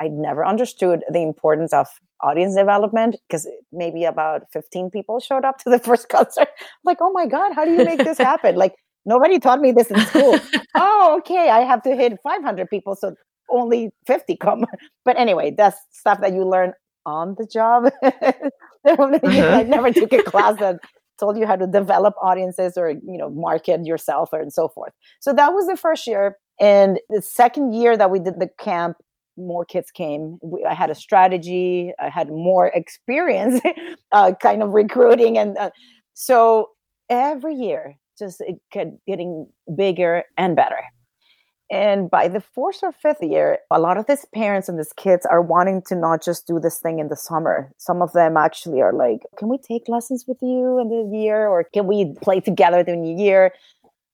[0.00, 1.88] I never understood the importance of
[2.20, 6.48] audience development because maybe about 15 people showed up to the first concert.
[6.84, 8.56] like, oh my God, how do you make this happen?
[8.56, 8.74] like,
[9.06, 10.38] nobody taught me this in school.
[10.74, 13.14] oh, okay, I have to hit 500 people, so
[13.50, 14.64] only 50 come.
[15.04, 16.72] but anyway, that's stuff that you learn
[17.06, 17.90] on the job.
[18.02, 18.50] uh-huh.
[18.84, 20.80] I never took a class that
[21.18, 24.92] told you how to develop audiences or you know market yourself or and so forth.
[25.20, 26.36] So that was the first year.
[26.60, 28.96] And the second year that we did the camp,
[29.36, 30.38] more kids came.
[30.68, 31.92] I had a strategy.
[32.00, 33.60] I had more experience,
[34.12, 35.70] uh, kind of recruiting, and uh,
[36.14, 36.70] so
[37.08, 39.46] every year, just it kept getting
[39.76, 40.80] bigger and better.
[41.70, 45.26] And by the fourth or fifth year, a lot of these parents and these kids
[45.26, 47.70] are wanting to not just do this thing in the summer.
[47.76, 51.46] Some of them actually are like, "Can we take lessons with you in the year,
[51.46, 53.52] or can we play together the year?"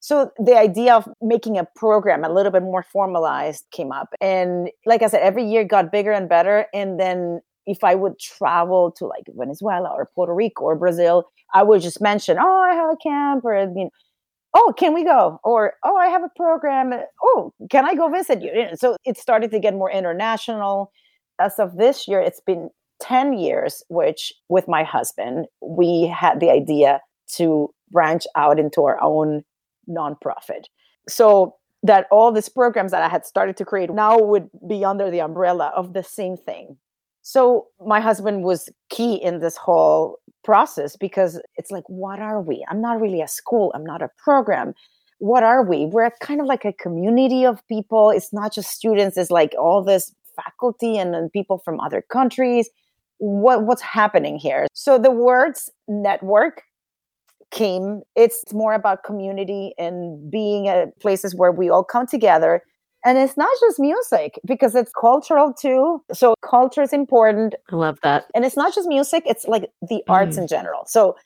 [0.01, 4.09] So the idea of making a program a little bit more formalized came up.
[4.21, 6.67] And like I said, every year got bigger and better.
[6.75, 11.25] And then if I would travel to like Venezuela or Puerto Rico or Brazil,
[11.55, 13.91] I would just mention, oh, I have a camp or, you know,
[14.55, 15.41] oh, can we go?
[15.45, 16.93] Or, oh, I have a program.
[17.23, 18.69] Oh, can I go visit you?
[18.75, 20.91] So it started to get more international.
[21.41, 26.51] As of this year, it's been 10 years, which with my husband, we had the
[26.51, 27.01] idea
[27.37, 29.43] to branch out into our own
[29.89, 30.65] nonprofit.
[31.09, 35.11] So that all these programs that I had started to create now would be under
[35.11, 36.79] the umbrella of the same thing.
[37.25, 42.65] So my husband was key in this whole process because it's like, what are we?
[42.69, 44.75] I'm not really a school, I'm not a program.
[45.21, 45.87] What are we?
[45.87, 48.11] We're kind of like a community of people.
[48.11, 52.69] It's not just students, it's like all this faculty and, people from other countries.
[53.17, 54.67] What what's happening here?
[54.75, 56.63] So the words network
[57.51, 62.63] came it's more about community and being at places where we all come together
[63.05, 67.99] and it's not just music because it's cultural too so culture is important i love
[68.03, 70.43] that and it's not just music it's like the arts mm.
[70.43, 71.17] in general so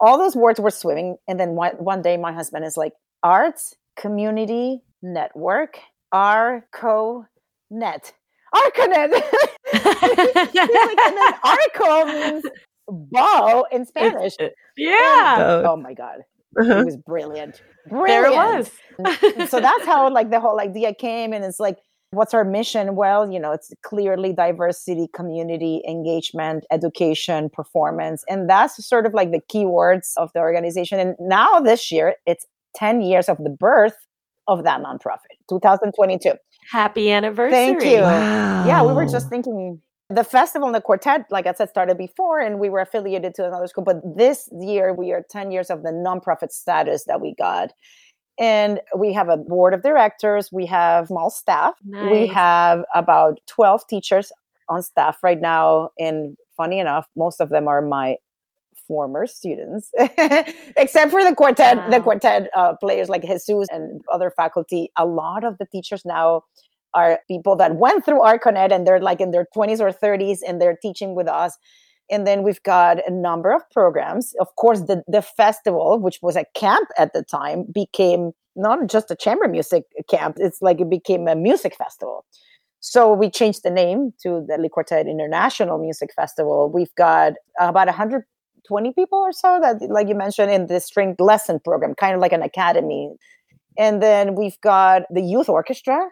[0.00, 3.74] all those words were swimming and then one, one day my husband is like arts
[3.96, 5.78] community network
[6.12, 7.26] arco
[7.70, 8.12] net
[8.54, 9.10] arconet
[9.72, 10.18] like,
[10.52, 12.44] and then arco means
[12.90, 14.34] bow in Spanish.
[14.76, 15.58] yeah.
[15.58, 16.20] And, oh my God.
[16.58, 16.80] Uh-huh.
[16.80, 17.62] It was brilliant.
[17.88, 18.08] Brilliant.
[18.08, 19.50] There it was.
[19.50, 21.32] so that's how like the whole idea came.
[21.32, 21.78] And it's like,
[22.10, 22.96] what's our mission?
[22.96, 28.24] Well, you know, it's clearly diversity, community, engagement, education, performance.
[28.28, 30.98] And that's sort of like the keywords of the organization.
[30.98, 32.46] And now this year, it's
[32.76, 33.96] 10 years of the birth
[34.48, 36.32] of that nonprofit, 2022.
[36.70, 37.52] Happy anniversary.
[37.52, 38.00] Thank you.
[38.00, 38.66] Wow.
[38.66, 39.80] Yeah, we were just thinking
[40.10, 43.46] the festival and the quartet, like I said, started before and we were affiliated to
[43.46, 43.84] another school.
[43.84, 47.72] But this year, we are 10 years of the nonprofit status that we got.
[48.38, 52.10] And we have a board of directors, we have small staff, nice.
[52.10, 54.32] we have about 12 teachers
[54.68, 55.90] on staff right now.
[55.98, 58.16] And funny enough, most of them are my
[58.88, 59.92] former students,
[60.76, 61.90] except for the quartet, wow.
[61.90, 64.90] the quartet uh, players like Jesus and other faculty.
[64.96, 66.42] A lot of the teachers now
[66.94, 70.60] are people that went through ArCoNet and they're like in their 20s or 30s and
[70.60, 71.56] they're teaching with us.
[72.10, 74.34] And then we've got a number of programs.
[74.40, 79.10] Of course, the, the festival, which was a camp at the time, became not just
[79.10, 82.24] a chamber music camp, it's like it became a music festival.
[82.80, 86.70] So we changed the name to the Dali Quartet International Music Festival.
[86.72, 91.60] We've got about 120 people or so that, like you mentioned, in the string lesson
[91.62, 93.10] program, kind of like an academy.
[93.78, 96.08] And then we've got the youth orchestra,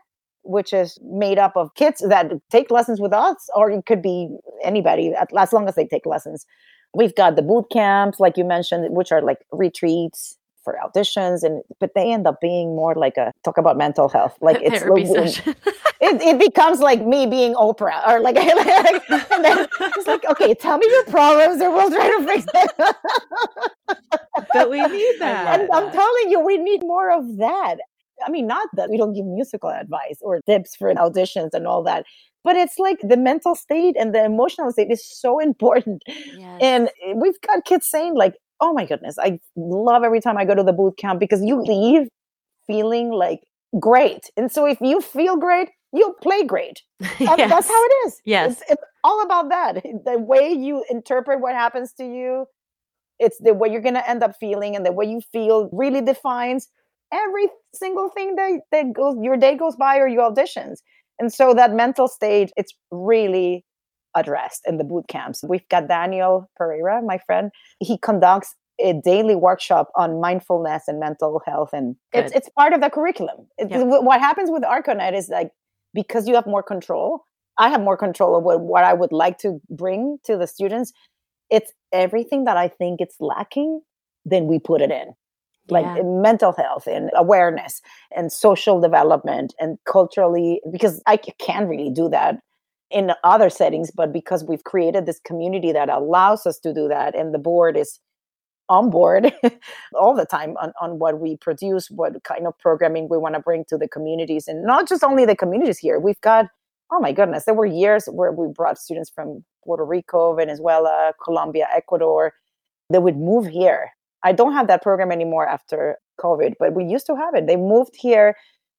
[0.48, 4.28] which is made up of kids that take lessons with us, or it could be
[4.64, 6.46] anybody as long as they take lessons.
[6.94, 11.62] We've got the boot camps, like you mentioned, which are like retreats for auditions and
[11.80, 14.36] but they end up being more like a talk about mental health.
[14.40, 14.82] Like it's
[16.00, 20.54] it, it, becomes like me being oprah or like, like and then it's like okay
[20.54, 22.96] tell me your problems and we'll try to fix it.
[24.52, 27.76] But we need that and i'm telling you we need more of that
[28.26, 31.82] i mean not that we don't give musical advice or tips for auditions and all
[31.82, 32.04] that
[32.44, 36.58] but it's like the mental state and the emotional state is so important yes.
[36.60, 40.54] and we've got kids saying like oh my goodness, I love every time I go
[40.54, 42.08] to the boot camp because you leave
[42.66, 43.40] feeling like
[43.78, 44.30] great.
[44.36, 46.82] And so if you feel great, you'll play great.
[47.18, 47.50] That, yes.
[47.50, 48.20] That's how it is.
[48.24, 48.52] Yes.
[48.52, 49.84] It's, it's, all about that.
[50.04, 52.46] The way you interpret what happens to you,
[53.18, 56.00] it's the way you're going to end up feeling, and the way you feel really
[56.00, 56.68] defines
[57.12, 60.78] every single thing that, that goes, your day goes by or your auditions.
[61.18, 63.64] And so that mental state, it's really
[64.16, 65.42] addressed in the boot camps.
[65.46, 67.50] We've got Daniel Pereira, my friend.
[67.80, 72.80] He conducts a daily workshop on mindfulness and mental health, and it's, it's part of
[72.80, 73.48] the curriculum.
[73.58, 73.82] Yeah.
[73.82, 75.50] What happens with ArCoNet is like
[75.94, 77.24] because you have more control.
[77.58, 80.92] I have more control of what, what I would like to bring to the students.
[81.50, 83.80] It's everything that I think it's lacking,
[84.24, 85.14] then we put it in
[85.70, 86.02] like yeah.
[86.02, 87.82] mental health and awareness
[88.16, 92.38] and social development and culturally because i can't really do that
[92.90, 97.14] in other settings, but because we've created this community that allows us to do that,
[97.14, 98.00] and the board is
[98.68, 99.32] on board
[99.94, 103.40] all the time on, on what we produce, what kind of programming we want to
[103.40, 105.98] bring to the communities, and not just only the communities here.
[105.98, 106.46] We've got,
[106.90, 111.68] oh my goodness, there were years where we brought students from Puerto Rico, Venezuela, Colombia,
[111.74, 112.32] Ecuador
[112.90, 113.90] they would move here.
[114.22, 117.46] I don't have that program anymore after COVID, but we used to have it.
[117.46, 118.34] They moved here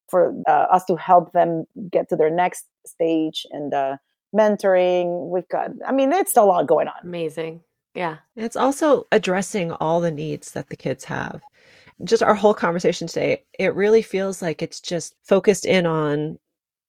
[0.08, 3.96] for uh, us to help them get to their next stage and uh,
[4.34, 5.30] mentoring.
[5.30, 6.94] We've got, I mean, it's a lot going on.
[7.02, 7.62] Amazing.
[7.94, 8.18] Yeah.
[8.36, 11.40] It's also addressing all the needs that the kids have.
[12.04, 16.38] Just our whole conversation today, it really feels like it's just focused in on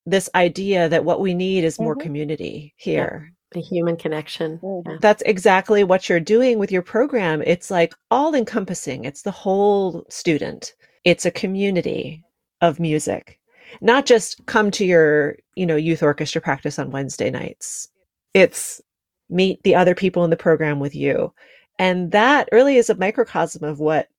[0.05, 2.03] this idea that what we need is more mm-hmm.
[2.03, 3.33] community here.
[3.53, 4.59] Yeah a human connection.
[4.59, 4.99] Mm-hmm.
[5.01, 7.41] That's exactly what you're doing with your program.
[7.45, 9.03] It's like all encompassing.
[9.03, 10.73] It's the whole student.
[11.03, 12.23] It's a community
[12.61, 13.41] of music
[13.79, 17.87] not just come to your you know youth orchestra practice on wednesday nights
[18.33, 18.81] it's
[19.29, 21.33] meet the other people in the program with you
[21.79, 24.09] and that really is a microcosm of what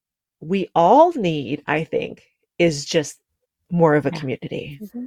[0.41, 2.23] we all need i think
[2.59, 3.21] is just
[3.71, 4.19] more of a yeah.
[4.19, 5.07] community mm-hmm.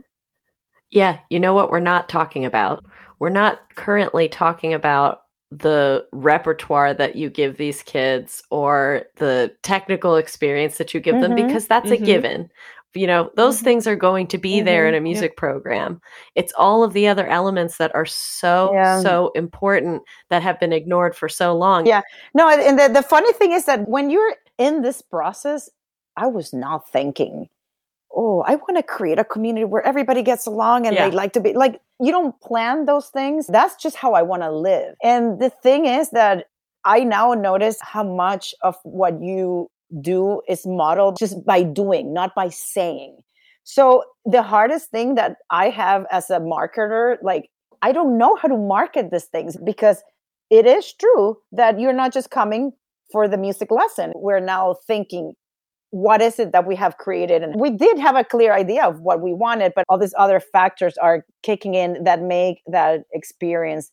[0.91, 2.85] yeah you know what we're not talking about
[3.19, 10.15] we're not currently talking about the repertoire that you give these kids or the technical
[10.15, 11.35] experience that you give mm-hmm.
[11.35, 12.03] them because that's mm-hmm.
[12.03, 12.49] a given
[12.95, 13.65] you know those mm-hmm.
[13.65, 14.65] things are going to be mm-hmm.
[14.65, 15.39] there in a music yeah.
[15.39, 16.01] program
[16.33, 19.01] it's all of the other elements that are so yeah.
[19.01, 22.01] so important that have been ignored for so long yeah
[22.33, 25.69] no and the, the funny thing is that when you're in this process
[26.15, 27.47] i was not thinking
[28.15, 31.09] oh i want to create a community where everybody gets along and yeah.
[31.09, 34.41] they like to be like you don't plan those things that's just how i want
[34.41, 36.45] to live and the thing is that
[36.83, 39.69] i now notice how much of what you
[40.01, 43.17] do is modeled just by doing, not by saying.
[43.63, 47.49] So the hardest thing that I have as a marketer, like
[47.81, 50.03] I don't know how to market these things because
[50.49, 52.73] it is true that you're not just coming
[53.11, 54.13] for the music lesson.
[54.15, 55.33] We're now thinking,
[55.95, 57.41] what is it that we have created?
[57.41, 60.41] And we did have a clear idea of what we wanted, but all these other
[60.41, 63.91] factors are kicking in that make that experience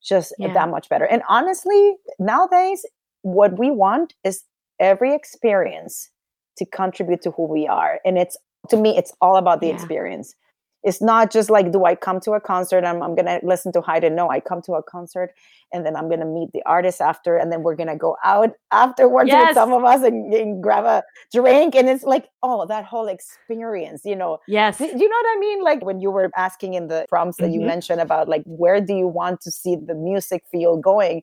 [0.00, 0.52] just yeah.
[0.52, 1.06] that much better.
[1.06, 2.86] And honestly, nowadays,
[3.22, 4.44] what we want is
[4.78, 6.10] every experience
[6.58, 7.98] to contribute to who we are.
[8.04, 8.36] And it's
[8.68, 9.74] to me, it's all about the yeah.
[9.74, 10.36] experience.
[10.82, 12.84] It's not just like, do I come to a concert?
[12.84, 14.14] I'm, I'm going to listen to Haydn.
[14.14, 15.34] No, I come to a concert
[15.72, 17.36] and then I'm going to meet the artist after.
[17.36, 19.48] And then we're going to go out afterwards yes.
[19.48, 21.02] with some of us and, and, grab a
[21.32, 21.74] drink.
[21.74, 24.38] And it's like, oh, that whole experience, you know?
[24.48, 24.78] Yes.
[24.78, 25.62] Do, you know what I mean?
[25.62, 27.60] Like when you were asking in the prompts that mm-hmm.
[27.60, 31.22] you mentioned about like, where do you want to see the music field going?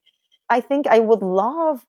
[0.49, 1.83] I think I would love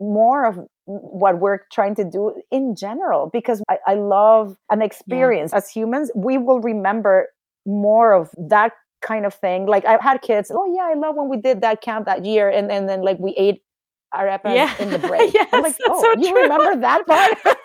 [0.00, 5.52] more of what we're trying to do in general because I, I love an experience
[5.52, 5.58] yeah.
[5.58, 7.28] as humans we will remember
[7.64, 11.28] more of that kind of thing like i've had kids oh yeah i love when
[11.28, 13.62] we did that camp that year and, and then like we ate
[14.14, 14.74] arepas yeah.
[14.78, 16.42] in the break yes, I'm like oh so you true.
[16.42, 17.38] remember that part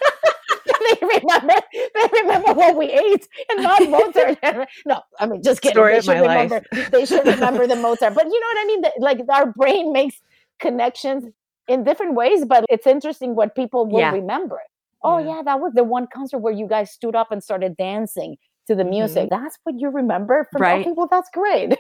[0.79, 4.37] they remember they remember what we ate and not Mozart.
[4.85, 5.75] no, I mean just kidding.
[5.75, 6.91] Story they should remember life.
[6.91, 8.13] they should remember the Mozart.
[8.13, 8.83] But you know what I mean?
[8.99, 10.15] Like our brain makes
[10.59, 11.25] connections
[11.69, 14.11] in different ways, but it's interesting what people will yeah.
[14.11, 14.59] remember.
[15.03, 15.37] Oh yeah.
[15.37, 18.35] yeah, that was the one concert where you guys stood up and started dancing
[18.67, 19.27] to the music.
[19.27, 19.29] Mhm.
[19.29, 20.81] That's what you remember from Right.
[20.81, 21.73] okay, well that's great.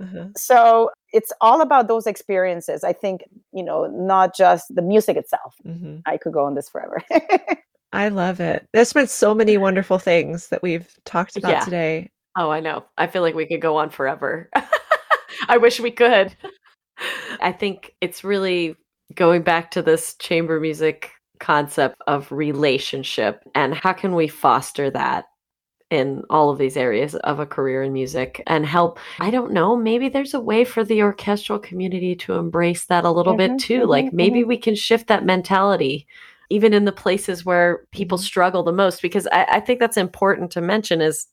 [0.00, 0.26] Uh-huh.
[0.36, 2.84] so it's all about those experiences.
[2.84, 3.22] I think,
[3.52, 5.54] you know, not just the music itself.
[5.66, 6.02] Mhm.
[6.06, 7.02] I could go on this forever.
[7.92, 8.68] I love it.
[8.72, 11.64] There's been so many wonderful things that we've talked about Yeah.
[11.64, 12.10] today.
[12.36, 12.84] Oh, I know.
[12.96, 14.50] I feel like we could go on forever.
[15.48, 16.36] I wish we could.
[17.40, 18.76] I think it's really
[19.14, 25.24] going back to this chamber music concept of relationship and how can we foster that
[25.90, 29.74] in all of these areas of a career in music and help I don't know
[29.74, 33.58] maybe there's a way for the orchestral community to embrace that a little Mhm, bit
[33.58, 33.80] too.
[33.82, 36.06] mhm, like maybe we can shift that mentality
[36.50, 38.22] even in the places where people Mhm.
[38.24, 41.26] struggle the most because I, I think that's important to mention is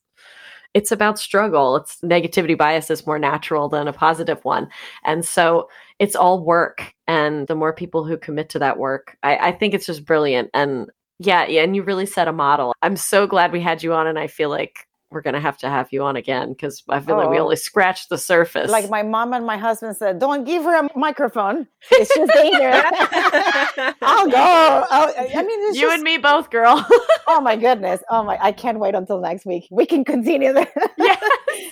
[0.73, 1.75] it's about struggle.
[1.77, 4.69] It's negativity bias is more natural than a positive one.
[5.05, 5.69] And so
[5.99, 9.73] it's all work and the more people who commit to that work i, I think
[9.73, 10.89] it's just brilliant and
[11.19, 14.05] yeah, yeah and you really set a model i'm so glad we had you on
[14.07, 17.15] and i feel like we're gonna have to have you on again because i feel
[17.15, 17.43] like we Oh.
[17.43, 20.89] only scratched the surface like my mom and my husband said, don't give her a
[20.99, 21.65] microphone.
[21.91, 22.83] It's just dangerous.
[24.01, 24.85] I'll go.
[24.91, 26.85] I'll, I mean, you just, and me both girl
[27.27, 28.01] Oh my goodness.
[28.09, 29.67] Oh my, I can't wait until next week.
[29.71, 30.67] We can continue the
[30.97, 31.23] yes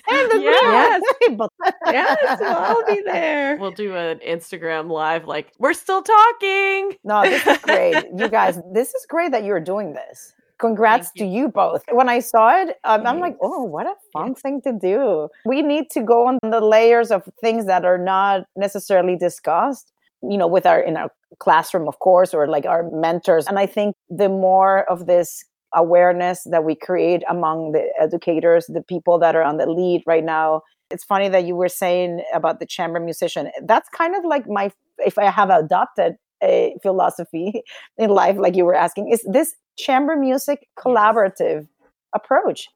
[0.10, 1.02] and the Yes.
[1.22, 1.52] table.
[1.88, 3.58] yes, well, I'll be there.
[3.58, 7.96] we'll do an instagram live like we're still talking No, this is great.
[8.16, 10.34] You guys, this is great that you're doing this.
[10.58, 11.84] Congrats Thank to you both.
[11.92, 15.28] When I saw it, um, I'm like, oh, what a fun thing to do.
[15.46, 20.38] We need to go on the layers of things that are not necessarily discussed, you
[20.38, 23.48] know, with our in our classroom, of course, or like our mentors.
[23.48, 25.44] And I think the more of this
[25.76, 30.24] awareness that we create among the educators, the people that are on the lead right
[30.24, 30.62] now.
[30.90, 33.52] It's funny that you were saying about the chamber musician.
[33.64, 37.64] That's kind of like my if I have adopted a philosophy
[37.98, 41.68] in life, like you were asking, is this chamber music collaborative
[42.14, 42.70] approach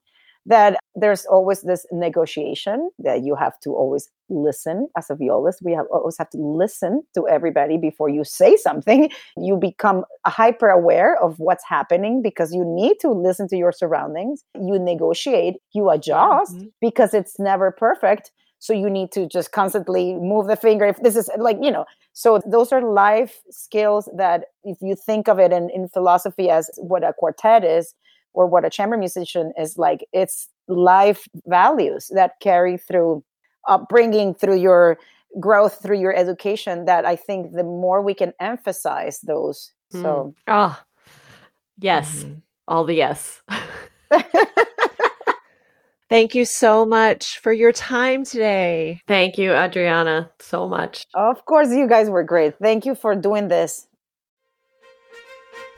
[0.46, 5.60] that there's always this negotiation that you have to always listen as a violist.
[5.62, 9.10] We have always have to listen to everybody before you say something.
[9.36, 14.42] You become hyper aware of what's happening because you need to listen to your surroundings.
[14.54, 16.72] You negotiate you adjust Mhm.
[16.80, 18.30] because it's never perfect.
[18.58, 21.84] So you need to just constantly move the finger if this is like you know.
[22.12, 26.70] So those are life skills that if you think of it in, in philosophy as
[26.76, 27.94] what a quartet is
[28.32, 33.22] or what a chamber musician is like it's life values that carry through
[33.68, 34.98] upbringing through your
[35.38, 40.34] growth through your education that i think the more we can emphasize those so.
[40.46, 40.78] Oh
[41.78, 42.24] yes.
[42.24, 42.42] Mhm.
[42.68, 43.42] all the yes.
[46.08, 49.00] Thank you so much for your time today.
[49.06, 51.04] thank you adriana so much.
[51.14, 52.58] Of course you guys were great.
[52.60, 53.86] Thank you for doing this.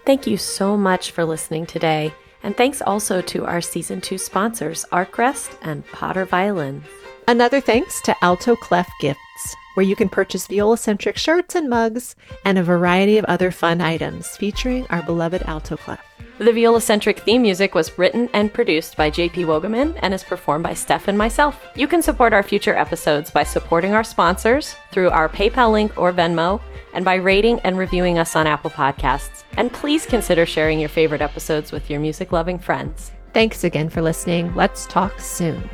[0.06, 2.12] Thank you so much for listening today.
[2.42, 6.84] And thanks also to our season two sponsors, ArcRest and Potter Violins.
[7.28, 12.58] Another thanks to Alto Clef Gifts, where you can purchase viola-centric shirts and mugs and
[12.58, 16.00] a variety of other fun items featuring our beloved Alto Clef.
[16.38, 20.74] The Viola-centric theme music was written and produced by JP Wogaman and is performed by
[20.74, 21.64] Steph and myself.
[21.76, 26.12] You can support our future episodes by supporting our sponsors through our PayPal link or
[26.12, 26.60] Venmo
[26.92, 29.44] and by rating and reviewing us on Apple Podcasts.
[29.56, 33.12] And please consider sharing your favorite episodes with your music-loving friends.
[33.32, 34.52] Thanks again for listening.
[34.56, 35.70] Let's talk soon.